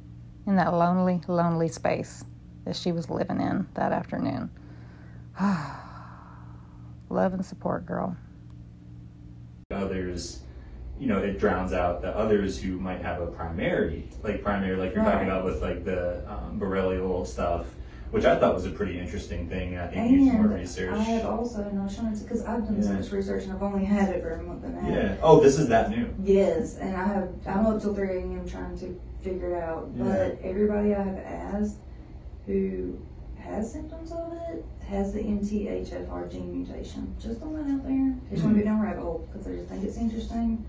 in 0.46 0.56
that 0.56 0.72
lonely, 0.72 1.20
lonely 1.28 1.68
space 1.68 2.24
that 2.64 2.76
she 2.76 2.92
was 2.92 3.10
living 3.10 3.40
in 3.40 3.66
that 3.74 3.92
afternoon. 3.92 4.50
Love 7.10 7.34
and 7.34 7.44
support, 7.44 7.84
girl. 7.84 8.16
others, 9.70 10.40
you 10.98 11.06
know, 11.08 11.18
it 11.18 11.38
drowns 11.38 11.72
out 11.72 12.02
the 12.02 12.16
others 12.16 12.60
who 12.60 12.78
might 12.78 13.02
have 13.02 13.20
a 13.20 13.26
primary, 13.26 14.08
like 14.22 14.42
primary, 14.42 14.76
like 14.76 14.94
you're 14.94 15.04
talking 15.04 15.26
about 15.28 15.44
with 15.44 15.60
like 15.62 15.84
the 15.84 16.22
um, 16.30 16.60
borrelial 16.60 17.26
stuff, 17.26 17.66
which 18.10 18.24
I 18.24 18.38
thought 18.38 18.54
was 18.54 18.66
a 18.66 18.70
pretty 18.70 18.98
interesting 18.98 19.48
thing. 19.48 19.76
I 19.78 19.88
think 19.88 20.10
needs 20.10 20.32
more 20.32 20.44
And 20.44 20.54
research. 20.54 20.92
I 20.92 21.02
have 21.02 21.24
also 21.26 21.68
no 21.70 21.88
because 21.88 22.44
I've 22.44 22.64
done 22.66 22.82
so 22.82 22.92
much 22.92 23.10
research 23.10 23.44
and 23.44 23.52
I've 23.52 23.62
only 23.62 23.84
had 23.84 24.10
it 24.10 24.22
for 24.22 24.30
a 24.34 24.42
month 24.42 24.64
and 24.64 24.78
a 24.78 24.80
half. 24.80 24.90
yeah. 24.90 25.16
Oh, 25.22 25.40
this 25.40 25.58
is 25.58 25.68
that 25.68 25.90
new. 25.90 26.14
Yes, 26.22 26.76
and 26.76 26.94
I 26.96 27.04
have 27.08 27.30
I'm 27.46 27.66
up 27.66 27.80
till 27.80 27.94
three 27.94 28.18
a.m. 28.18 28.48
trying 28.48 28.78
to 28.78 29.00
figure 29.22 29.56
it 29.56 29.62
out. 29.62 29.88
Yeah. 29.96 30.04
But 30.04 30.38
everybody 30.44 30.94
I 30.94 31.02
have 31.02 31.18
asked 31.18 31.78
who 32.46 32.98
has 33.38 33.72
symptoms 33.72 34.12
of 34.12 34.32
it 34.50 34.64
has 34.86 35.12
the 35.12 35.20
MTHFR 35.20 36.30
gene 36.30 36.52
mutation. 36.64 37.12
Just 37.20 37.40
throwing 37.40 37.56
that 37.56 37.74
out 37.74 37.82
there. 37.84 38.14
They 38.28 38.36
just 38.36 38.44
want 38.44 38.56
to 38.56 38.62
go 38.62 38.68
down 38.68 38.80
rabbit 38.80 39.02
hole 39.02 39.26
because 39.32 39.46
they 39.46 39.56
just 39.56 39.68
think 39.68 39.84
it's 39.84 39.96
interesting. 39.96 40.64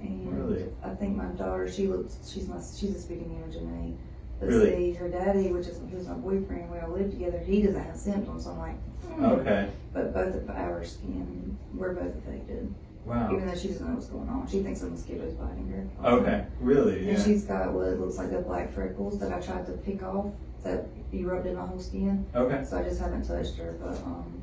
And 0.00 0.32
Really? 0.32 0.66
I 0.84 0.90
think 0.90 1.16
my 1.16 1.26
daughter, 1.26 1.70
she 1.70 1.86
looks, 1.86 2.18
she's 2.30 2.48
my, 2.48 2.56
she's 2.56 2.94
a 2.94 3.00
speaking 3.00 3.34
image 3.42 3.56
of 3.56 3.62
me. 3.62 3.94
But 4.38 4.48
Really? 4.50 4.92
see, 4.92 4.98
her 4.98 5.08
daddy, 5.08 5.50
which 5.52 5.66
is 5.66 5.80
who's 5.90 6.06
my 6.06 6.14
boyfriend, 6.14 6.70
we 6.70 6.78
all 6.78 6.90
live 6.90 7.10
together. 7.10 7.38
He 7.38 7.62
doesn't 7.62 7.82
have 7.82 7.96
symptoms. 7.96 8.44
So 8.44 8.50
I'm 8.50 8.58
like, 8.58 8.82
hmm. 9.14 9.24
Okay. 9.24 9.70
But 9.92 10.12
both 10.12 10.34
of 10.34 10.50
our 10.50 10.84
skin, 10.84 11.56
we're 11.74 11.94
both 11.94 12.14
affected. 12.18 12.72
Wow. 13.06 13.30
Even 13.32 13.46
though 13.46 13.54
she 13.54 13.68
doesn't 13.68 13.86
know 13.88 13.94
what's 13.94 14.08
going 14.08 14.28
on, 14.28 14.46
she 14.48 14.62
thinks 14.62 14.82
a 14.82 14.86
mosquito's 14.90 15.32
biting 15.34 15.68
her. 15.68 16.08
Okay. 16.18 16.44
Really? 16.60 17.08
And 17.08 17.18
Yeah. 17.18 17.24
she's 17.24 17.44
got 17.44 17.72
what 17.72 17.98
looks 17.98 18.18
like 18.18 18.30
the 18.30 18.38
black 18.40 18.72
freckles 18.74 19.18
that 19.20 19.32
I 19.32 19.40
tried 19.40 19.64
to 19.66 19.72
pick 19.72 20.02
off 20.02 20.26
that 20.64 20.86
erupted 21.14 21.52
in 21.52 21.58
my 21.58 21.64
whole 21.66 21.78
skin. 21.78 22.26
Okay. 22.34 22.64
So 22.68 22.76
I 22.78 22.82
just 22.82 23.00
haven't 23.00 23.22
touched 23.26 23.56
her, 23.58 23.76
but 23.80 23.96
um, 24.04 24.42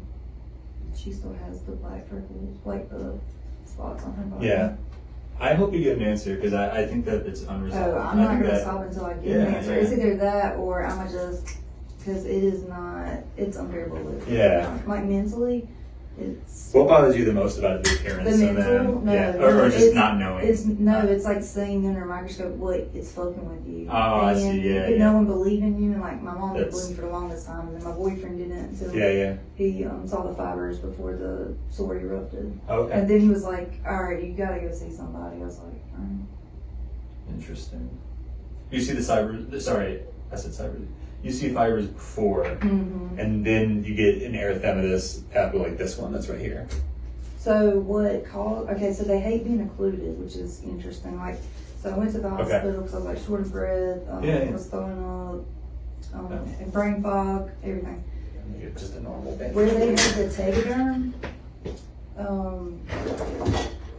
she 0.96 1.12
still 1.12 1.34
has 1.46 1.62
the 1.64 1.74
black 1.74 2.08
freckles, 2.08 2.58
like 2.66 2.90
the 2.90 3.20
spots 3.66 4.04
on 4.06 4.14
her 4.14 4.24
body. 4.24 4.48
Yeah. 4.48 4.76
I 5.40 5.54
hope 5.56 5.74
you 5.74 5.84
get 5.84 5.98
an 5.98 6.04
answer 6.04 6.36
because 6.36 6.54
I, 6.54 6.82
I 6.82 6.86
think 6.86 7.06
that 7.06 7.26
it's 7.26 7.42
unresolved. 7.42 7.96
Oh, 7.96 8.00
I'm 8.00 8.20
I 8.20 8.24
not 8.24 8.30
think 8.30 8.42
gonna 8.44 8.54
that- 8.54 8.62
stop 8.62 8.82
until 8.86 9.06
I 9.06 9.14
get 9.16 9.24
Yeah, 9.26 9.36
an 9.36 9.56
answer. 9.56 9.74
yeah. 9.74 9.80
It's 9.82 9.92
either 9.92 10.18
that 10.18 10.58
or 10.58 10.86
I'm 10.86 10.98
gonna 10.98 11.12
just 11.12 11.58
because 12.00 12.26
it 12.26 12.44
is 12.44 12.64
not. 12.68 13.20
It's 13.38 13.58
unbearable. 13.58 14.22
to. 14.26 14.32
Yeah. 14.34 14.78
Like 14.86 15.06
mentally, 15.06 15.68
it's. 16.20 16.72
What 16.74 16.88
bothers 16.88 17.16
you 17.18 17.26
the 17.26 17.34
most 17.34 17.58
about 17.60 17.78
it? 17.78 17.84
The 17.84 17.96
appearance 17.96 18.38
The 18.40 18.48
and 18.48 18.58
mental? 18.58 18.94
then, 19.02 19.06
No, 19.06 19.14
yeah, 19.14 19.32
no, 19.32 19.40
or, 19.42 19.66
or 19.66 19.70
just 19.70 19.94
not 19.94 20.18
knowing. 20.18 20.48
It's 20.48 20.66
no, 20.66 21.00
it's 21.08 21.26
like 21.26 21.44
seeing 21.44 21.88
under 21.88 22.04
a 22.04 22.06
microscope 22.08 22.54
what 22.56 22.80
it's 22.94 23.12
fucking 23.12 23.48
with 23.50 23.68
you. 23.68 23.88
Oh, 23.90 23.94
I 23.94 24.34
see, 24.36 24.48
And 24.50 24.62
yeah, 24.64 24.88
yeah. 24.90 24.98
No 24.98 25.14
one 25.14 25.26
believed 25.26 25.64
in 25.64 25.82
you, 25.84 25.92
and 25.94 26.02
like 26.02 26.22
my 26.22 26.34
mom 26.34 26.54
didn't 26.54 26.66
That's- 26.72 26.82
believe 26.82 26.90
me 26.98 27.02
for 27.02 27.08
the 27.08 27.14
longest 27.14 27.48
time, 27.48 27.68
and 27.68 27.76
then 27.78 27.84
my 27.84 27.92
boyfriend 27.92 28.38
didn't 28.38 28.58
until 28.58 28.96
yeah, 28.96 29.10
yeah. 29.10 29.36
he 29.56 29.86
um, 29.86 30.08
saw 30.08 30.24
the 30.28 30.34
fibers 30.36 30.80
before 30.80 31.14
the 31.16 31.56
sore 31.70 31.98
erupted. 31.98 32.60
Okay. 32.70 32.94
And 32.94 33.10
then 33.10 33.20
he 33.22 33.30
was 33.30 33.44
like, 33.44 33.80
"All 33.88 34.04
right, 34.04 34.24
you 34.24 34.34
gotta 34.34 34.60
go 34.60 34.72
see 34.72 34.92
somebody." 34.92 35.42
I 35.42 35.46
was 35.46 35.58
like, 35.60 35.68
"All 35.98 36.00
right." 36.04 37.34
Interesting. 37.36 37.90
You 38.72 38.82
see 38.82 38.94
the 38.94 39.02
cyber. 39.02 39.62
Sorry, 39.62 40.02
I 40.32 40.36
said 40.36 40.52
cyber. 40.52 40.86
You 41.24 41.32
see 41.32 41.54
fibers 41.54 41.88
before, 41.88 42.44
Mm-hmm. 42.46 43.18
and 43.20 43.46
then 43.46 43.84
you 43.84 43.96
get 43.96 44.22
an 44.24 44.34
erythematous 44.34 45.30
pathway 45.32 45.60
like 45.70 45.78
this 45.78 45.98
one 45.98 46.12
that's 46.12 46.28
right 46.28 46.40
here. 46.40 46.68
So 47.40 47.80
what 47.80 48.26
caused? 48.26 48.70
Okay, 48.72 48.94
so 48.94 49.04
they 49.04 49.20
hate 49.20 49.44
being 49.46 49.62
occluded, 49.62 50.20
which 50.20 50.36
is 50.36 50.62
interesting. 50.64 51.18
Like, 51.18 51.38
so 51.82 51.92
I 51.94 51.98
went 51.98 52.12
to 52.14 52.20
the 52.20 52.30
hospital 52.30 52.74
because 52.82 52.94
I 52.94 52.98
was 52.98 53.06
like 53.06 53.26
short 53.26 53.42
of 53.42 53.52
breath. 53.52 54.00
Um, 54.10 54.24
Yeah, 54.24 54.44
yeah. 54.44 54.52
was 54.52 54.68
throwing 54.68 55.00
up, 55.04 55.46
um, 56.14 56.32
and 56.60 56.72
brain 56.74 57.02
fog, 57.02 57.52
everything. 57.64 58.04
And 58.38 58.56
you 58.62 58.68
get 58.68 58.78
just 58.78 58.96
a 58.96 59.02
normal 59.02 59.36
band. 59.38 59.56
where 59.56 59.66
they 59.66 59.88
had 59.90 59.98
the 59.98 60.26
tegaderm, 60.34 61.14
um, 62.18 62.80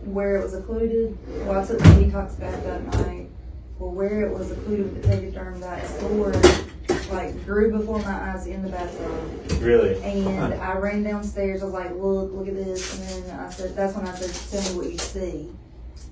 where 0.04 0.36
it 0.36 0.42
was 0.42 0.54
occluded. 0.54 1.16
Well, 1.46 1.60
I 1.62 1.66
took 1.66 1.78
the 1.78 1.84
detox 1.84 2.38
bath 2.38 2.64
that 2.64 2.84
night. 3.06 3.23
Well, 3.78 3.90
where 3.90 4.22
it 4.22 4.32
was 4.32 4.50
occluded 4.52 4.92
with 4.92 5.02
the 5.02 5.08
tegaderm, 5.08 5.60
that 5.60 5.86
sore 6.00 6.32
like 7.12 7.44
grew 7.44 7.76
before 7.76 7.98
my 8.00 8.30
eyes 8.32 8.46
in 8.46 8.62
the 8.62 8.68
bathroom. 8.68 9.60
Really? 9.60 10.00
And 10.02 10.54
I 10.54 10.78
ran 10.78 11.02
downstairs. 11.02 11.62
I 11.62 11.64
was 11.66 11.74
like, 11.74 11.90
"Look, 11.94 12.32
look 12.32 12.48
at 12.48 12.54
this!" 12.54 12.98
And 12.98 13.26
then 13.26 13.40
I 13.40 13.50
said, 13.50 13.74
"That's 13.76 13.94
when 13.96 14.06
I 14.06 14.14
said, 14.14 14.62
tell 14.62 14.72
me 14.72 14.78
what 14.78 14.92
you 14.92 14.98
see." 14.98 15.50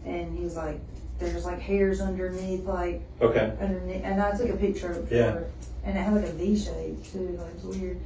And 0.04 0.36
he 0.36 0.44
was 0.44 0.56
like, 0.56 0.80
"There's 1.18 1.44
like 1.44 1.60
hairs 1.60 2.00
underneath, 2.00 2.64
like 2.66 3.02
Okay. 3.20 3.56
underneath." 3.60 4.02
And 4.04 4.20
I 4.20 4.36
took 4.36 4.50
a 4.50 4.56
picture 4.56 4.90
of 4.92 5.10
it. 5.12 5.16
Yeah. 5.16 5.38
And 5.84 5.96
it 5.96 6.00
had 6.00 6.14
like 6.14 6.24
a 6.24 6.32
V 6.32 6.56
shape 6.56 7.04
too. 7.04 7.38
Like 7.40 7.48
it 7.48 7.64
was 7.64 7.76
weird. 7.76 7.98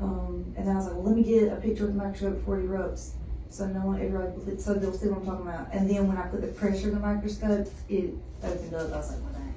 Um, 0.00 0.52
and 0.56 0.68
I 0.68 0.74
was 0.74 0.86
like, 0.86 0.94
well, 0.94 1.04
let 1.04 1.16
me 1.16 1.22
get 1.22 1.52
a 1.52 1.56
picture 1.56 1.84
with 1.86 1.96
the 1.96 2.02
microscope 2.02 2.34
before 2.38 2.58
it 2.58 2.68
erupts. 2.68 3.10
So 3.52 3.66
no 3.66 3.80
one 3.80 4.00
ever, 4.00 4.32
like, 4.46 4.58
so 4.58 4.72
they'll 4.72 4.94
see 4.94 5.08
what 5.08 5.18
I'm 5.18 5.26
talking 5.26 5.46
about. 5.46 5.68
And 5.74 5.88
then 5.88 6.08
when 6.08 6.16
I 6.16 6.22
put 6.22 6.40
the 6.40 6.46
pressure 6.46 6.88
in 6.88 6.94
the 6.94 7.00
microscope, 7.00 7.68
it 7.90 8.14
opened 8.42 8.74
up. 8.74 8.90
I 8.90 8.96
was 8.96 9.10
like, 9.12 9.20
well, 9.20 9.32
dang. 9.34 9.52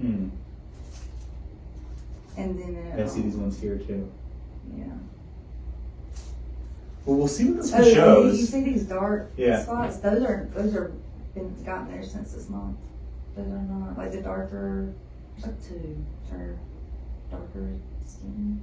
Hmm. 0.00 0.28
And 2.36 2.58
then 2.58 2.74
it, 2.74 3.00
I 3.00 3.06
see 3.06 3.20
um, 3.20 3.26
these 3.30 3.36
ones 3.36 3.60
here 3.60 3.78
too. 3.78 4.10
Yeah. 4.76 4.86
Well, 7.06 7.16
we'll 7.18 7.28
see 7.28 7.44
what 7.52 7.62
this 7.62 7.72
Oh, 7.72 7.94
shows. 7.94 8.40
you 8.40 8.44
see 8.46 8.64
these 8.64 8.82
dark 8.84 9.30
Yeah. 9.36 9.62
spots? 9.62 9.98
Those 9.98 10.24
are 10.24 10.48
those 10.52 10.74
are 10.74 10.90
been 11.36 11.54
gotten 11.64 11.92
there 11.92 12.02
since 12.02 12.32
this 12.32 12.48
month. 12.48 12.76
Those 13.36 13.46
are 13.52 13.62
not 13.62 13.96
like 13.96 14.10
the 14.10 14.20
darker. 14.20 14.92
Like 15.40 15.62
two. 15.62 16.04
They're 16.28 16.58
darker 17.30 17.68
skin. 18.04 18.60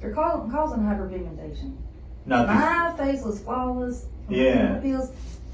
They're 0.00 0.12
call, 0.12 0.50
causing 0.50 0.80
hyperpigmentation. 0.82 1.76
Not. 2.26 2.46
My 2.46 2.94
face 2.96 3.22
was 3.22 3.40
flawless. 3.40 4.06
Yeah. 4.28 4.78
Pills. 4.78 5.10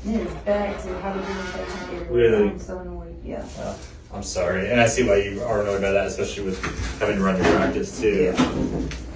It 0.06 0.20
is 0.20 0.32
back 0.44 0.80
to 0.82 0.88
hyperpigmentation 0.88 1.82
everywhere. 1.82 2.10
Really? 2.10 2.48
I'm 2.50 2.58
so 2.58 2.78
annoyed. 2.78 3.16
Yeah. 3.24 3.44
Uh, 3.58 3.76
I'm 4.12 4.22
sorry, 4.22 4.70
and 4.70 4.80
I 4.80 4.86
see 4.86 5.06
why 5.06 5.16
you 5.16 5.42
are 5.42 5.60
annoyed 5.60 5.82
by 5.82 5.90
that, 5.90 6.06
especially 6.06 6.44
with 6.44 6.64
having 6.98 7.16
to 7.16 7.22
run 7.22 7.36
your 7.36 7.52
practice 7.56 8.00
too. 8.00 8.32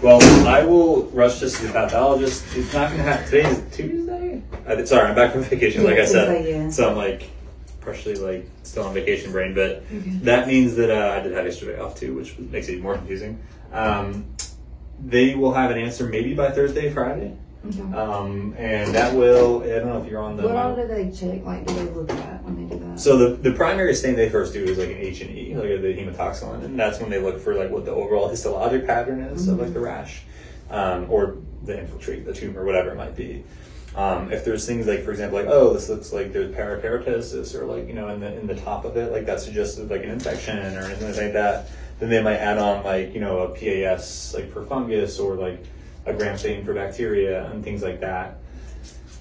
Well, 0.02 0.20
I 0.46 0.64
will 0.64 1.04
rush 1.06 1.40
this 1.40 1.58
to 1.60 1.68
the 1.68 1.72
pathologist. 1.72 2.44
It's 2.54 2.74
not 2.74 2.90
gonna 2.90 3.04
happen. 3.04 3.24
Today 3.26 3.48
is 3.48 3.62
Tuesday. 3.74 4.42
I, 4.66 4.84
sorry, 4.84 5.08
I'm 5.08 5.14
back 5.14 5.32
from 5.32 5.42
vacation, 5.44 5.84
like 5.84 5.98
I 5.98 6.04
said. 6.04 6.36
Tuesday, 6.36 6.64
yeah. 6.64 6.70
So 6.70 6.90
I'm 6.90 6.96
like 6.96 7.30
partially 7.80 8.16
like 8.16 8.46
still 8.64 8.84
on 8.84 8.92
vacation 8.92 9.32
brain, 9.32 9.54
but 9.54 9.84
that 10.24 10.46
means 10.46 10.74
that 10.76 10.90
uh, 10.90 11.14
I 11.18 11.20
did 11.20 11.32
have 11.32 11.46
yesterday 11.46 11.80
off 11.80 11.94
too, 11.94 12.14
which 12.14 12.38
makes 12.38 12.68
it 12.68 12.72
even 12.72 12.82
more 12.82 12.96
confusing. 12.96 13.40
Um, 13.72 14.26
they 15.04 15.34
will 15.34 15.52
have 15.52 15.70
an 15.70 15.78
answer 15.78 16.06
maybe 16.06 16.34
by 16.34 16.50
Thursday, 16.50 16.90
Friday, 16.90 17.36
um, 17.94 18.54
and 18.56 18.94
that 18.94 19.14
will. 19.14 19.62
I 19.62 19.78
don't 19.78 19.86
know 19.86 20.02
if 20.02 20.10
you're 20.10 20.20
on 20.20 20.36
the. 20.36 20.44
What 20.44 20.56
all 20.56 20.74
do 20.74 20.86
they 20.86 21.10
check? 21.10 21.44
Like, 21.44 21.66
do 21.66 21.74
they 21.74 21.84
look 21.84 22.10
at 22.10 22.42
when 22.44 22.68
they 22.68 22.74
do 22.74 22.84
that? 22.84 23.00
So 23.00 23.16
the, 23.16 23.36
the 23.36 23.52
primary 23.52 23.94
stain 23.94 24.16
they 24.16 24.28
first 24.28 24.52
do 24.52 24.64
is 24.64 24.78
like 24.78 24.90
an 24.90 24.96
H 24.96 25.20
and 25.20 25.30
E, 25.30 25.54
like 25.54 25.80
the 25.80 25.94
hematoxylin, 25.94 26.64
and 26.64 26.78
that's 26.78 27.00
when 27.00 27.10
they 27.10 27.20
look 27.20 27.40
for 27.40 27.54
like 27.54 27.70
what 27.70 27.84
the 27.84 27.92
overall 27.92 28.28
histologic 28.30 28.86
pattern 28.86 29.20
is 29.20 29.48
of 29.48 29.58
like 29.58 29.72
the 29.72 29.80
rash, 29.80 30.22
um, 30.70 31.06
or 31.10 31.36
the 31.64 31.78
infiltrate, 31.78 32.24
the 32.24 32.32
tumor, 32.32 32.64
whatever 32.64 32.90
it 32.90 32.96
might 32.96 33.16
be. 33.16 33.44
Um, 33.94 34.32
if 34.32 34.44
there's 34.44 34.66
things 34.66 34.86
like, 34.86 35.04
for 35.04 35.10
example, 35.10 35.38
like 35.38 35.48
oh, 35.48 35.74
this 35.74 35.88
looks 35.88 36.12
like 36.12 36.32
there's 36.32 36.54
parakeratosis, 36.54 37.54
or 37.54 37.66
like 37.66 37.86
you 37.86 37.94
know 37.94 38.08
in 38.08 38.20
the 38.20 38.38
in 38.38 38.46
the 38.46 38.56
top 38.56 38.84
of 38.84 38.96
it, 38.96 39.12
like 39.12 39.26
that 39.26 39.40
suggests 39.40 39.78
like 39.78 40.02
an 40.02 40.10
infection 40.10 40.76
or 40.76 40.84
anything 40.84 41.08
like 41.08 41.32
that, 41.34 41.68
then 42.02 42.10
they 42.10 42.20
might 42.22 42.38
add 42.38 42.58
on 42.58 42.84
like 42.84 43.14
you 43.14 43.20
know 43.20 43.38
a 43.38 43.48
PAS 43.50 44.34
like 44.34 44.52
for 44.52 44.64
fungus 44.66 45.20
or 45.20 45.36
like 45.36 45.64
a 46.04 46.12
gram 46.12 46.36
stain 46.36 46.64
for 46.64 46.74
bacteria 46.74 47.48
and 47.52 47.62
things 47.62 47.82
like 47.82 48.00
that 48.00 48.38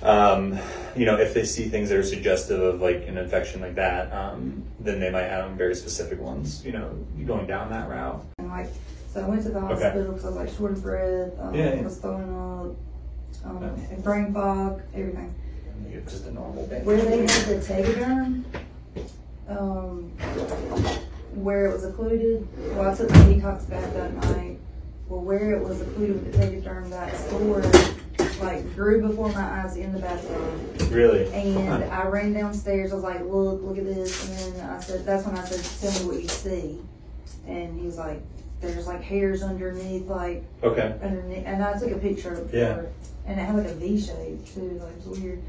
um, 0.03 0.57
you 0.95 1.05
know, 1.05 1.17
if 1.19 1.33
they 1.35 1.43
see 1.45 1.69
things 1.69 1.89
that 1.89 1.97
are 1.99 2.03
suggestive 2.03 2.59
of 2.59 2.81
like 2.81 3.07
an 3.07 3.19
infection 3.19 3.61
like 3.61 3.75
that, 3.75 4.11
um, 4.11 4.63
then 4.79 4.99
they 4.99 5.11
might 5.11 5.25
add 5.25 5.41
on 5.41 5.55
very 5.55 5.75
specific 5.75 6.19
ones. 6.19 6.65
You 6.65 6.71
know, 6.71 6.89
going 7.25 7.45
down 7.45 7.69
that 7.69 7.87
route. 7.87 8.25
And 8.39 8.49
like, 8.49 8.67
so 9.13 9.21
I 9.21 9.27
went 9.29 9.43
to 9.43 9.49
the 9.49 9.59
hospital 9.61 10.05
because 10.05 10.25
I 10.25 10.29
was 10.29 10.37
like 10.37 10.49
short 10.57 10.71
of 10.71 10.81
breath. 10.81 11.33
Um, 11.39 11.53
Yeah, 11.53 11.75
yeah. 11.75 11.81
was 11.83 11.97
throwing 11.99 12.23
up, 12.23 13.45
um, 13.45 13.61
Yeah. 13.61 13.93
and 13.93 14.03
brain 14.03 14.33
fog, 14.33 14.81
everything. 14.95 15.35
Just 16.07 16.25
a 16.25 16.31
normal 16.31 16.65
thing. 16.65 16.83
Where 16.83 16.97
they 16.97 17.19
had 17.19 17.29
the 17.29 17.55
tegaderm, 17.57 18.43
um, 19.47 20.11
where 21.35 21.65
it 21.65 21.73
was 21.73 21.83
occluded. 21.85 22.47
Well, 22.75 22.89
I 22.91 22.95
took 22.95 23.07
the 23.09 23.13
detox 23.15 23.69
bath 23.69 23.93
that 23.93 24.13
night. 24.13 24.59
Well, 25.07 25.21
where 25.21 25.51
it 25.51 25.63
was 25.63 25.81
occluded 25.81 26.23
with 26.23 26.31
the 26.33 26.37
tegaderm, 26.37 26.89
that 26.89 27.15
sore 27.29 27.61
like 28.41 28.75
grew 28.75 29.07
before 29.07 29.31
my 29.33 29.61
eyes 29.61 29.75
in 29.77 29.91
the 29.93 29.99
bathtub. 29.99 30.91
Really? 30.91 31.31
And 31.33 31.83
I 31.85 32.07
ran 32.07 32.33
downstairs. 32.33 32.91
I 32.91 32.95
was 32.95 33.03
like, 33.03 33.21
"Look, 33.21 33.61
look 33.61 33.77
at 33.77 33.85
this!" 33.85 34.27
And 34.45 34.55
then 34.55 34.69
I 34.69 34.79
said, 34.79 35.05
"That's 35.05 35.25
when 35.25 35.37
I 35.37 35.43
said, 35.45 35.91
tell 35.91 36.01
me 36.01 36.07
what 36.13 36.21
you 36.23 36.27
see." 36.29 36.79
And 37.47 37.79
he 37.79 37.85
was 37.85 37.97
like, 37.97 38.21
"There's 38.61 38.87
like 38.87 39.01
hairs 39.01 39.43
underneath, 39.43 40.07
like 40.07 40.43
Okay. 40.63 40.95
underneath." 41.03 41.43
And 41.45 41.63
I 41.63 41.77
took 41.77 41.91
a 41.91 41.97
picture 41.97 42.33
of 42.33 42.53
it. 42.53 42.57
Yeah. 42.57 42.81
And 43.27 43.39
it 43.39 43.43
had 43.43 43.55
like 43.55 43.67
a 43.67 43.73
V 43.75 43.99
shape 43.99 44.45
too. 44.45 44.79
Like 44.81 44.93
it 44.97 45.07
was 45.07 45.19
weird. 45.19 45.41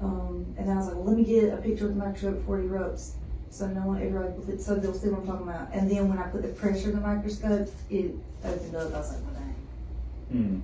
Um, 0.00 0.46
and 0.56 0.70
I 0.70 0.76
was 0.76 0.86
like, 0.86 0.94
well, 0.96 1.04
"Let 1.06 1.16
me 1.16 1.24
get 1.24 1.52
a 1.52 1.56
picture 1.58 1.86
with 1.86 1.98
the 1.98 2.04
microscope 2.04 2.36
before 2.36 2.60
it 2.60 2.70
erupts." 2.70 3.12
So 3.52 3.66
no 3.66 3.80
one, 3.80 3.96
ever 4.02 4.24
everybody, 4.24 4.52
will- 4.52 4.58
so 4.62 4.76
they'll 4.76 4.94
see 4.94 5.08
what 5.08 5.20
I'm 5.20 5.26
talking 5.26 5.48
about. 5.48 5.68
And 5.72 5.90
then 5.90 6.08
when 6.08 6.18
I 6.18 6.22
put 6.28 6.42
the 6.42 6.48
pressure 6.48 6.90
in 6.90 6.94
the 6.94 7.00
microscope, 7.00 7.68
it 7.90 8.14
opened 8.44 8.76
up. 8.76 8.94
I 8.94 8.98
was 8.98 9.12
like, 9.12 9.22
"Well, 9.24 9.34
dang." 9.34 9.54
Hmm. 10.30 10.60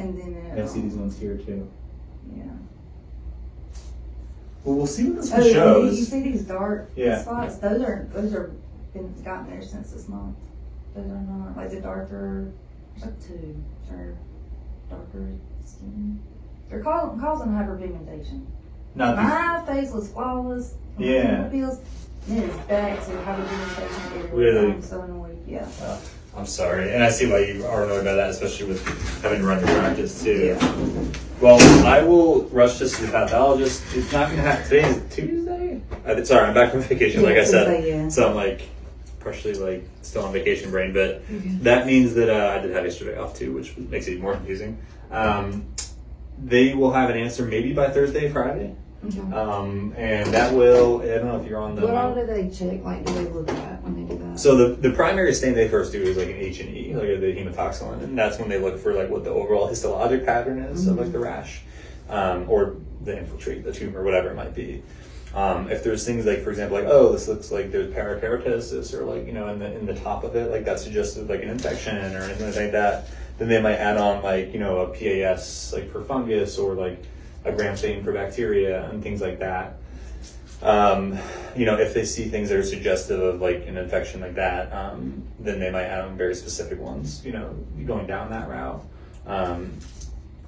And 0.00 0.18
then 0.18 0.34
it, 0.56 0.62
I 0.62 0.66
see 0.66 0.80
these 0.82 0.94
ones 0.94 1.18
here 1.18 1.36
too. 1.36 1.68
yeah. 2.36 2.44
Well, 4.64 4.76
we'll 4.76 4.86
see 4.86 5.04
what 5.10 5.22
this 5.22 5.32
Oh, 5.32 5.36
and 5.36 5.44
you 5.46 5.52
shows. 5.96 6.08
see 6.08 6.22
these 6.22 6.42
dark 6.42 6.90
Yeah. 6.94 7.22
spots? 7.22 7.56
Those 7.56 7.82
are 7.82 8.06
those 8.12 8.34
are 8.34 8.52
been 8.94 9.12
gotten 9.24 9.50
there 9.50 9.62
since 9.62 9.90
this 9.92 10.08
month. 10.08 10.36
Those 10.94 11.10
are 11.10 11.20
not 11.20 11.56
like 11.56 11.70
the 11.70 11.80
darker. 11.80 12.50
There's 12.94 13.04
like 13.06 13.20
two. 13.26 13.56
They're 13.90 14.14
darker 14.90 15.26
skin. 15.64 16.20
They're 16.68 16.82
causing 16.82 17.48
hyperpigmentation. 17.48 18.44
My 18.98 19.64
face 19.66 19.92
was 19.92 20.10
flawless. 20.10 20.74
Yeah. 20.98 21.48
Pills. 21.48 21.78
Then 22.26 22.42
it's 22.42 22.56
back 22.66 22.98
to 23.06 23.10
hyperpigmentation 23.12 24.16
everywhere. 24.16 24.34
Really? 24.34 24.72
I'm 24.72 24.82
so 24.82 25.00
annoyed. 25.02 25.38
Yeah. 25.46 25.68
Oh, 25.80 26.02
I'm 26.36 26.46
sorry, 26.46 26.92
and 26.92 27.02
I 27.02 27.08
see 27.10 27.30
why 27.30 27.38
you 27.38 27.64
are 27.64 27.84
annoyed 27.84 28.04
by 28.04 28.12
that, 28.12 28.30
especially 28.30 28.66
with 28.68 29.22
having 29.22 29.42
run 29.42 29.58
your 29.60 29.68
practice 29.78 30.22
too. 30.22 30.46
Yeah. 30.46 31.14
Well, 31.40 31.58
I 31.86 32.02
will 32.02 32.44
rush 32.46 32.78
this 32.78 32.96
to 32.98 33.06
the 33.06 33.12
pathologist. 33.12 33.82
It's 33.94 34.12
not 34.12 34.26
going 34.26 34.36
to 34.36 34.42
happen. 34.42 34.64
Today 34.68 34.88
is 34.88 35.14
Tuesday. 35.14 35.80
Uh, 36.04 36.24
sorry, 36.24 36.48
I'm 36.48 36.54
back 36.54 36.72
from 36.72 36.80
vacation, 36.82 37.22
like 37.22 37.36
I 37.36 37.44
said. 37.44 37.64
Tuesday, 37.64 37.88
yeah. 38.02 38.08
So 38.08 38.28
I'm 38.28 38.34
like 38.36 38.68
partially 39.20 39.54
like 39.54 39.88
still 40.02 40.24
on 40.24 40.32
vacation 40.32 40.70
brain, 40.70 40.92
but 40.92 41.22
that 41.62 41.86
means 41.86 42.14
that 42.14 42.28
uh, 42.28 42.58
I 42.58 42.62
did 42.62 42.74
have 42.74 42.84
yesterday 42.84 43.16
off 43.16 43.34
too, 43.34 43.52
which 43.54 43.76
makes 43.76 44.06
it 44.06 44.12
even 44.12 44.22
more 44.22 44.34
confusing. 44.34 44.78
Um, 45.10 45.66
they 46.42 46.74
will 46.74 46.92
have 46.92 47.10
an 47.10 47.16
answer 47.16 47.44
maybe 47.44 47.72
by 47.72 47.90
Thursday, 47.90 48.30
Friday, 48.30 48.76
Okay. 49.06 49.20
um, 49.32 49.94
and 49.96 50.32
that 50.34 50.52
will. 50.52 51.00
I 51.02 51.06
don't 51.18 51.26
know 51.26 51.40
if 51.40 51.48
you're 51.48 51.60
on 51.60 51.76
the. 51.76 51.82
What 51.82 51.94
all 51.94 52.14
do 52.14 52.26
they 52.26 52.50
check? 52.50 52.82
Like, 52.82 53.06
do 53.06 53.14
they 53.14 53.30
look 53.30 53.48
at 53.48 53.82
when 53.84 53.94
they 53.94 54.12
do 54.12 54.20
that? 54.24 54.40
So 54.40 54.56
the, 54.56 54.74
the 54.74 54.90
primary 54.90 55.32
stain 55.34 55.54
they 55.54 55.68
first 55.68 55.92
do 55.92 56.02
is 56.02 56.16
like 56.16 56.28
an 56.28 56.36
H 56.36 56.60
and 56.60 56.76
E, 56.76 56.94
like 56.94 57.20
the 57.20 57.32
hematoxylin, 57.32 58.02
and 58.02 58.18
that's 58.18 58.38
when 58.40 58.48
they 58.48 58.58
look 58.58 58.78
for 58.78 58.94
like 58.94 59.08
what 59.08 59.22
the 59.22 59.30
overall 59.30 59.68
histologic 59.68 60.24
pattern 60.24 60.58
is 60.58 60.88
of 60.88 60.98
like 60.98 61.12
the 61.12 61.20
rash, 61.20 61.62
um, 62.08 62.50
or 62.50 62.76
the 63.04 63.16
infiltrate, 63.16 63.62
the 63.62 63.72
tumor, 63.72 64.02
whatever 64.02 64.30
it 64.30 64.34
might 64.34 64.54
be. 64.54 64.82
Um, 65.32 65.70
if 65.70 65.84
there's 65.84 66.04
things 66.04 66.26
like, 66.26 66.42
for 66.42 66.50
example, 66.50 66.78
like 66.78 66.88
oh, 66.88 67.12
this 67.12 67.28
looks 67.28 67.52
like 67.52 67.70
there's 67.70 67.94
parakeratosis, 67.94 68.94
or 68.94 69.04
like 69.04 69.26
you 69.26 69.32
know 69.32 69.46
in 69.48 69.60
the 69.60 69.72
in 69.78 69.86
the 69.86 69.94
top 69.94 70.24
of 70.24 70.34
it, 70.34 70.50
like 70.50 70.64
that 70.64 70.80
suggestive 70.80 71.30
like 71.30 71.44
an 71.44 71.50
infection 71.50 71.96
or 72.16 72.22
anything 72.22 72.52
like 72.56 72.72
that, 72.72 73.08
then 73.38 73.46
they 73.48 73.62
might 73.62 73.76
add 73.76 73.96
on 73.96 74.24
like 74.24 74.52
you 74.52 74.58
know 74.58 74.78
a 74.78 74.88
PAS 74.88 75.72
like 75.72 75.88
for 75.92 76.02
fungus 76.02 76.58
or 76.58 76.74
like 76.74 77.00
a 77.48 77.52
gram 77.52 77.76
stain 77.76 78.04
for 78.04 78.12
bacteria 78.12 78.88
and 78.90 79.02
things 79.02 79.20
like 79.20 79.38
that 79.38 79.78
um, 80.62 81.16
you 81.56 81.66
know, 81.66 81.78
if 81.78 81.94
they 81.94 82.04
see 82.04 82.28
things 82.28 82.48
that 82.48 82.58
are 82.58 82.64
suggestive 82.64 83.20
of 83.20 83.40
like 83.40 83.66
an 83.66 83.76
infection 83.76 84.20
like 84.20 84.34
that, 84.34 84.72
um, 84.72 85.22
then 85.38 85.60
they 85.60 85.70
might 85.70 85.84
add 85.84 86.04
on 86.04 86.16
very 86.16 86.34
specific 86.34 86.80
ones. 86.80 87.24
You 87.24 87.32
know, 87.32 87.54
going 87.86 88.06
down 88.06 88.30
that 88.30 88.48
route. 88.48 88.84
Um, 89.26 89.72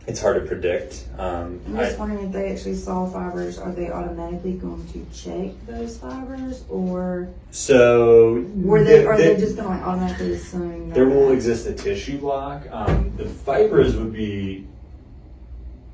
it's 0.06 0.20
hard 0.20 0.42
to 0.42 0.48
predict. 0.48 1.06
Um, 1.18 1.60
I'm 1.66 1.78
I- 1.78 1.84
just 1.84 1.98
wondering 1.98 2.26
if 2.26 2.32
they 2.32 2.50
actually 2.52 2.74
saw 2.74 3.06
fibers, 3.06 3.58
are 3.58 3.70
they 3.70 3.90
automatically 3.90 4.54
going 4.54 4.84
to 4.88 5.06
check 5.14 5.52
those 5.66 5.98
fibers, 5.98 6.64
or 6.68 7.28
so 7.52 8.44
were 8.56 8.82
they, 8.82 9.00
there- 9.00 9.12
are 9.12 9.16
there- 9.16 9.34
they 9.34 9.40
just 9.40 9.56
going 9.56 9.68
to 9.68 9.74
like 9.74 9.86
automatically 9.86 10.32
assume 10.32 10.88
that 10.88 10.94
there 10.94 11.08
will 11.08 11.30
exist 11.30 11.66
a 11.68 11.72
tissue 11.72 12.18
block. 12.18 12.66
Um, 12.72 13.12
the 13.16 13.26
fibers 13.26 13.94
would 13.96 14.12
be, 14.12 14.66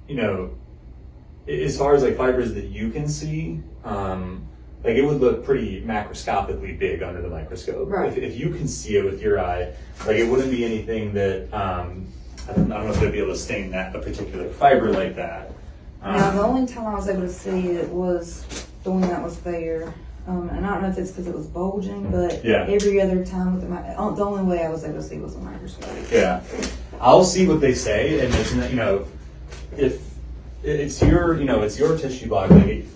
you 0.09 0.15
know, 0.15 0.51
as 1.49 1.77
far 1.79 1.95
as 1.95 2.03
like 2.03 2.17
fibers 2.17 2.55
that 2.55 2.67
you 2.67 2.91
can 2.91 3.09
see, 3.09 3.61
um, 3.85 4.47
like 4.85 4.97
it 4.97 5.03
would 5.05 5.21
look 5.21 5.45
pretty 5.45 5.83
macroscopically 5.83 6.79
big 6.79 7.03
under 7.03 7.21
the 7.23 7.29
microscope. 7.29 7.89
Right. 7.89 8.09
If, 8.09 8.19
if 8.19 8.39
you 8.39 8.51
can 8.51 8.69
see 8.69 8.97
it 8.97 9.05
with 9.05 9.21
your 9.23 9.41
eye, 9.41 9.73
like 10.07 10.17
it 10.17 10.29
wouldn't 10.31 10.51
be 10.51 10.65
anything 10.65 11.13
that 11.15 11.53
um, 11.53 12.07
I, 12.49 12.53
don't, 12.53 12.73
I 12.73 12.77
don't 12.77 12.87
know 12.87 12.93
if 12.93 13.01
they'd 13.01 13.13
be 13.13 13.19
able 13.19 13.33
to 13.33 13.39
stain 13.39 13.71
that 13.73 13.95
a 13.97 14.01
particular 14.01 14.49
fiber 14.49 14.93
like 14.93 15.17
that. 15.17 15.51
Um, 16.03 16.17
Now, 16.17 16.31
the 16.31 16.43
only 16.43 16.67
time 16.73 16.87
I 16.87 16.95
was 16.95 17.09
able 17.09 17.23
to 17.23 17.29
see 17.33 17.71
it 17.71 17.89
was 17.89 18.45
the 18.85 18.91
one 18.91 19.01
that 19.03 19.23
was 19.23 19.39
there. 19.41 19.93
Um, 20.29 20.49
and 20.49 20.67
I 20.67 20.71
don't 20.71 20.83
know 20.83 20.89
if 20.89 20.99
it's 20.99 21.13
because 21.13 21.29
it 21.29 21.35
was 21.37 21.47
bulging, 21.47 22.11
but 22.11 22.45
Yeah. 22.45 22.67
every 22.69 23.01
other 23.01 23.25
time 23.25 23.55
with 23.55 23.69
the 23.69 23.95
oh, 23.97 24.13
the 24.15 24.25
only 24.25 24.43
way 24.43 24.65
I 24.65 24.69
was 24.69 24.83
able 24.85 24.97
to 24.97 25.03
see 25.03 25.19
was 25.19 25.37
a 25.37 25.39
microscope. 25.39 25.89
Yeah, 26.11 26.43
I'll 27.01 27.23
see 27.23 27.47
what 27.47 27.61
they 27.61 27.75
say, 27.75 28.25
and 28.25 28.35
it's 28.35 28.53
you 28.53 28.75
know, 28.77 29.07
if 29.77 30.03
it's 30.63 31.01
your 31.03 31.37
you 31.39 31.45
know 31.45 31.63
it's 31.63 31.79
your 31.79 31.97
tissue 31.97 32.29
block. 32.29 32.51
Like 32.51 32.87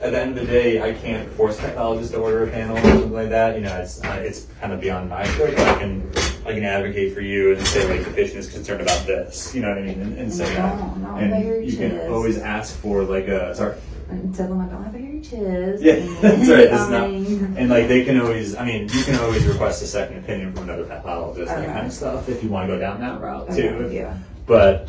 at 0.00 0.12
the 0.12 0.20
end 0.20 0.38
of 0.38 0.46
the 0.46 0.52
day, 0.52 0.82
I 0.82 0.92
can't 0.92 1.28
force 1.32 1.58
pathologists 1.58 2.12
to 2.12 2.18
order 2.18 2.44
a 2.44 2.50
panel 2.50 2.76
or 2.76 2.82
something 2.82 3.12
like 3.12 3.30
that. 3.30 3.56
You 3.56 3.62
know, 3.62 3.76
it's 3.76 4.02
uh, 4.04 4.22
it's 4.24 4.46
kind 4.60 4.72
of 4.72 4.80
beyond 4.80 5.08
my 5.10 5.26
scope. 5.28 5.58
I 5.58 5.78
can 5.78 6.10
I 6.46 6.52
can 6.52 6.64
advocate 6.64 7.14
for 7.14 7.20
you 7.22 7.54
and 7.54 7.66
say 7.66 7.88
like 7.88 8.06
the 8.06 8.12
patient 8.12 8.38
is 8.38 8.52
concerned 8.52 8.82
about 8.82 9.06
this. 9.06 9.54
You 9.54 9.62
know 9.62 9.70
what 9.70 9.78
I 9.78 9.82
mean, 9.82 10.00
and, 10.00 10.18
and 10.18 10.32
say 10.32 10.44
that. 10.54 10.98
No, 10.98 11.16
And 11.16 11.66
you 11.66 11.76
can 11.76 11.90
chest. 11.92 12.10
always 12.10 12.38
ask 12.38 12.76
for 12.78 13.02
like 13.02 13.28
a 13.28 13.54
sorry. 13.54 13.76
And 14.08 14.32
tell 14.32 14.46
them 14.46 14.60
I 14.60 14.66
don't 14.66 14.84
have 14.84 14.94
a 14.94 14.98
hairy 14.98 15.20
chest. 15.20 15.82
Yeah, 15.82 15.94
that's 16.20 16.48
right. 16.48 16.60
It's 16.60 16.72
I 16.74 16.90
not, 16.90 17.10
and 17.58 17.68
like 17.68 17.88
they 17.88 18.04
can 18.04 18.20
always, 18.20 18.54
I 18.54 18.64
mean, 18.64 18.82
you 18.92 19.02
can 19.02 19.18
always 19.18 19.44
request 19.44 19.82
a 19.82 19.86
second 19.86 20.18
opinion 20.18 20.52
from 20.52 20.64
another 20.64 20.84
pathologist, 20.84 21.48
that 21.48 21.66
kind 21.66 21.88
of 21.88 21.92
stuff, 21.92 22.28
if 22.28 22.40
you 22.44 22.48
want 22.48 22.68
to 22.68 22.74
go 22.74 22.78
down 22.78 23.00
that 23.00 23.20
route 23.20 23.50
okay, 23.50 23.62
too. 23.68 23.90
yeah. 23.92 24.16
But 24.46 24.88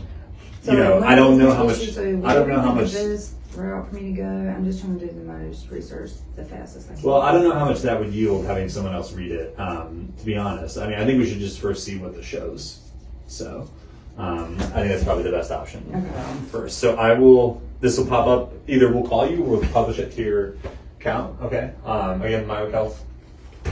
So, 0.67 0.73
you 0.73 0.79
know, 0.79 1.01
I 1.01 1.15
don't 1.15 1.37
know 1.37 1.53
how 1.53 1.63
much. 1.63 1.77
So 1.77 2.01
I 2.25 2.33
don't 2.33 2.49
know 2.49 2.59
how 2.59 2.73
much. 2.73 2.93
is 2.93 3.33
route 3.55 3.87
for 3.87 3.95
me 3.95 4.11
to 4.11 4.11
go. 4.11 4.25
I'm 4.25 4.65
just 4.65 4.81
trying 4.81 4.99
to 4.99 5.07
do 5.07 5.13
the 5.13 5.23
most 5.23 5.69
research 5.69 6.11
the 6.35 6.43
fastest 6.43 6.91
I 6.91 6.95
can. 6.95 7.03
Well, 7.03 7.21
I 7.21 7.31
don't 7.31 7.43
know 7.43 7.53
how 7.53 7.63
much 7.63 7.81
that 7.83 7.97
would 7.97 8.11
yield 8.11 8.45
having 8.45 8.67
someone 8.67 8.93
else 8.93 9.13
read 9.13 9.31
it. 9.31 9.57
Um, 9.57 10.11
to 10.17 10.25
be 10.25 10.35
honest, 10.35 10.77
I 10.77 10.89
mean, 10.89 10.99
I 10.99 11.05
think 11.05 11.19
we 11.19 11.29
should 11.29 11.39
just 11.39 11.61
first 11.61 11.85
see 11.85 11.97
what 11.97 12.15
the 12.15 12.21
shows. 12.21 12.81
So, 13.27 13.69
um, 14.17 14.55
I 14.59 14.81
think 14.81 14.89
that's 14.89 15.05
probably 15.05 15.23
the 15.23 15.31
best 15.31 15.51
option 15.51 15.85
Okay. 15.87 16.19
um, 16.19 16.45
first. 16.47 16.79
So 16.79 16.97
I 16.97 17.13
will. 17.13 17.61
This 17.79 17.97
will 17.97 18.07
pop 18.07 18.27
up. 18.27 18.51
Either 18.67 18.91
we'll 18.91 19.07
call 19.07 19.25
you 19.25 19.45
or 19.45 19.59
we'll 19.59 19.69
publish 19.69 19.99
it 19.99 20.11
to 20.17 20.21
your 20.21 20.55
account. 20.99 21.41
Okay. 21.43 21.71
Um, 21.85 22.21
again, 22.23 22.45
my 22.45 22.69
health. 22.69 23.05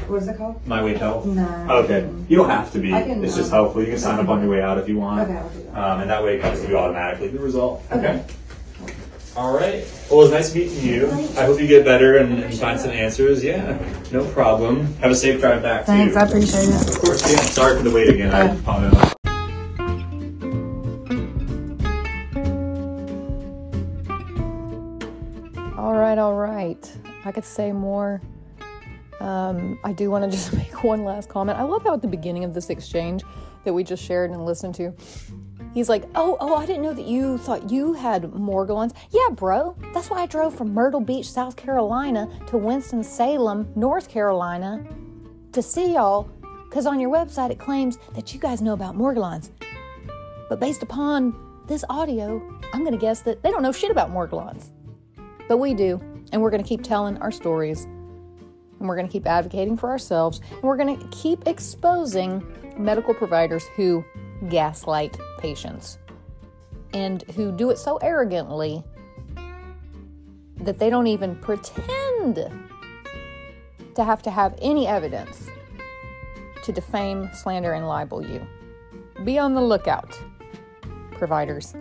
What's 0.07 0.27
it 0.27 0.37
called? 0.37 0.65
My 0.67 0.83
Wake 0.83 0.97
Health. 0.97 1.25
No. 1.25 1.67
Okay. 1.83 2.09
You 2.27 2.37
don't 2.37 2.49
have 2.49 2.71
to 2.73 2.79
be. 2.79 2.93
I 2.93 3.01
can, 3.03 3.23
it's 3.23 3.35
just 3.35 3.51
um, 3.51 3.59
helpful. 3.63 3.81
You 3.81 3.87
can 3.89 3.97
sign 3.97 4.19
up 4.19 4.29
on 4.29 4.41
your 4.41 4.51
way 4.51 4.61
out 4.61 4.77
if 4.77 4.87
you 4.87 4.97
want. 4.97 5.21
Okay, 5.21 5.37
I'll 5.37 5.49
do 5.49 5.63
that. 5.63 5.77
Um, 5.77 6.01
and 6.01 6.09
that 6.09 6.23
way 6.23 6.37
it 6.37 6.41
comes 6.41 6.61
to 6.61 6.67
you 6.67 6.77
automatically, 6.77 7.27
the 7.29 7.39
result. 7.39 7.83
Okay. 7.91 8.23
All 9.35 9.53
right. 9.53 9.83
Well, 10.09 10.19
it 10.21 10.23
was 10.23 10.31
nice 10.31 10.55
meeting 10.55 10.81
you. 10.81 11.07
I 11.37 11.45
hope 11.45 11.59
you 11.59 11.67
get 11.67 11.83
better 11.83 12.17
and, 12.17 12.41
and 12.43 12.53
find 12.57 12.79
some 12.79 12.91
answers. 12.91 13.43
Yeah, 13.43 13.77
no 14.11 14.25
problem. 14.31 14.93
Have 14.97 15.11
a 15.11 15.15
safe 15.15 15.41
drive 15.41 15.61
back, 15.61 15.85
Thanks, 15.85 16.13
too. 16.13 16.19
I 16.19 16.23
appreciate 16.23 16.69
it. 16.69 16.89
Of 16.89 16.99
course, 17.01 17.29
yeah. 17.29 17.41
Sorry 17.41 17.75
for 17.77 17.83
the 17.83 17.91
wait 17.91 18.09
again. 18.09 18.33
I 18.33 18.45
Yeah. 18.45 18.53
apologize. 18.59 19.11
All 25.77 25.93
right, 25.93 26.17
all 26.17 26.35
right. 26.35 26.91
I 27.25 27.31
could 27.31 27.43
say 27.45 27.71
more. 27.71 28.21
Um, 29.19 29.79
I 29.83 29.93
do 29.93 30.11
want 30.11 30.23
to 30.25 30.31
just 30.37 30.53
make 30.53 30.83
one 30.83 31.03
last 31.03 31.29
comment. 31.29 31.57
I 31.57 31.63
love 31.63 31.83
how 31.83 31.93
at 31.93 32.01
the 32.01 32.07
beginning 32.07 32.43
of 32.43 32.53
this 32.53 32.69
exchange 32.69 33.23
that 33.63 33.73
we 33.73 33.83
just 33.83 34.03
shared 34.03 34.31
and 34.31 34.45
listened 34.45 34.75
to, 34.75 34.93
he's 35.73 35.89
like, 35.89 36.03
"Oh, 36.15 36.37
oh, 36.39 36.55
I 36.55 36.65
didn't 36.65 36.83
know 36.83 36.93
that 36.93 37.05
you 37.05 37.37
thought 37.37 37.69
you 37.69 37.93
had 37.93 38.23
Morgellons." 38.23 38.93
Yeah, 39.11 39.29
bro. 39.31 39.75
That's 39.93 40.09
why 40.09 40.21
I 40.21 40.25
drove 40.25 40.55
from 40.55 40.73
Myrtle 40.73 41.01
Beach, 41.01 41.29
South 41.29 41.55
Carolina, 41.55 42.29
to 42.47 42.57
Winston 42.57 43.03
Salem, 43.03 43.71
North 43.75 44.09
Carolina, 44.09 44.85
to 45.51 45.61
see 45.61 45.93
y'all. 45.93 46.29
Because 46.69 46.85
on 46.85 46.99
your 46.99 47.09
website 47.09 47.51
it 47.51 47.59
claims 47.59 47.97
that 48.15 48.33
you 48.33 48.39
guys 48.39 48.61
know 48.61 48.73
about 48.73 48.97
Morgellons, 48.97 49.49
but 50.49 50.59
based 50.59 50.83
upon 50.83 51.33
this 51.67 51.85
audio, 51.89 52.41
I'm 52.73 52.81
to 52.91 52.97
guess 52.97 53.21
that 53.21 53.41
they 53.41 53.49
don't 53.49 53.63
know 53.63 53.71
shit 53.71 53.91
about 53.91 54.11
Morgellons. 54.11 54.69
But 55.47 55.57
we 55.57 55.73
do, 55.73 56.01
and 56.31 56.41
we're 56.41 56.51
to 56.63 56.67
keep 56.67 56.83
telling 56.83 57.17
our 57.19 57.31
stories, 57.31 57.87
and 58.79 58.87
we're 58.87 58.95
going 58.95 59.07
to 59.07 59.11
keep 59.11 59.25
advocating 59.25 59.77
for 59.77 59.89
ourselves, 59.89 60.41
and 60.51 60.63
we're 60.63 60.77
going 60.77 60.97
to 60.97 61.07
keep 61.07 61.47
exposing 61.47 62.45
medical 62.77 63.13
providers 63.13 63.63
who 63.75 64.03
gaslight 64.49 65.17
patients 65.39 65.97
and 66.93 67.23
who 67.31 67.51
do 67.51 67.69
it 67.69 67.77
so 67.77 67.97
arrogantly 67.97 68.83
that 70.57 70.79
they 70.79 70.89
don't 70.89 71.07
even 71.07 71.35
pretend 71.35 72.35
to 73.95 74.03
have 74.03 74.21
to 74.21 74.31
have 74.31 74.57
any 74.61 74.87
evidence 74.87 75.49
to 76.63 76.71
defame, 76.71 77.29
slander, 77.33 77.73
and 77.73 77.87
libel 77.87 78.25
you. 78.25 78.45
Be 79.23 79.37
on 79.39 79.53
the 79.53 79.61
lookout. 79.61 80.19
providers. 81.17 81.73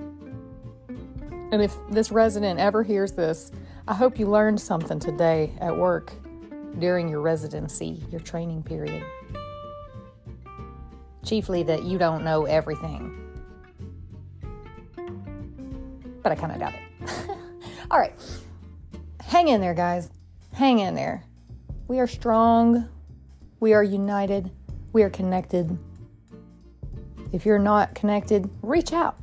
And 1.53 1.63
if 1.63 1.75
this 1.91 2.11
resident 2.11 2.59
ever 2.59 2.83
hears 2.83 3.13
this, 3.13 3.53
I 3.87 3.95
hope 3.95 4.19
you 4.19 4.27
learned 4.27 4.61
something 4.61 4.99
today 4.99 5.53
at 5.61 5.77
work 5.77 6.13
during 6.79 7.09
your 7.09 7.21
residency, 7.21 8.03
your 8.11 8.21
training 8.21 8.63
period. 8.63 9.05
Chiefly 11.25 11.63
that 11.65 11.85
you 11.85 11.99
don't 11.99 12.25
know 12.25 12.45
everything. 12.45 13.21
But 16.23 16.33
I 16.33 16.35
kind 16.35 16.53
of 16.53 16.59
doubt 16.59 16.75
it. 16.75 17.31
All 17.91 17.99
right. 17.99 18.15
Hang 19.21 19.49
in 19.49 19.61
there, 19.61 19.75
guys. 19.75 20.11
Hang 20.53 20.79
in 20.79 20.95
there. 20.95 21.25
We 21.89 21.99
are 21.99 22.07
strong. 22.07 22.89
We 23.61 23.75
are 23.75 23.83
united. 23.83 24.51
We 24.93 25.03
are 25.03 25.11
connected. 25.11 25.77
If 27.33 27.45
you're 27.45 27.59
not 27.59 27.95
connected, 27.95 28.49
reach 28.63 28.93
out. 28.93 29.17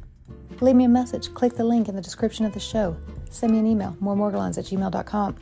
Leave 0.60 0.76
me 0.76 0.84
a 0.84 0.90
message. 0.90 1.34
Click 1.34 1.56
the 1.56 1.64
link 1.64 1.88
in 1.88 1.96
the 1.96 2.02
description 2.02 2.46
of 2.46 2.54
the 2.54 2.60
show. 2.60 2.98
Send 3.30 3.54
me 3.54 3.60
an 3.60 3.66
email, 3.66 3.96
moremorgellons 4.02 4.58
at 4.58 4.66
gmail.com. 4.66 5.36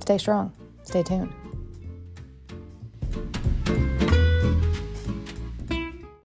Stay 0.00 0.18
strong. 0.18 0.52
Stay 0.84 1.02
tuned. 1.02 1.43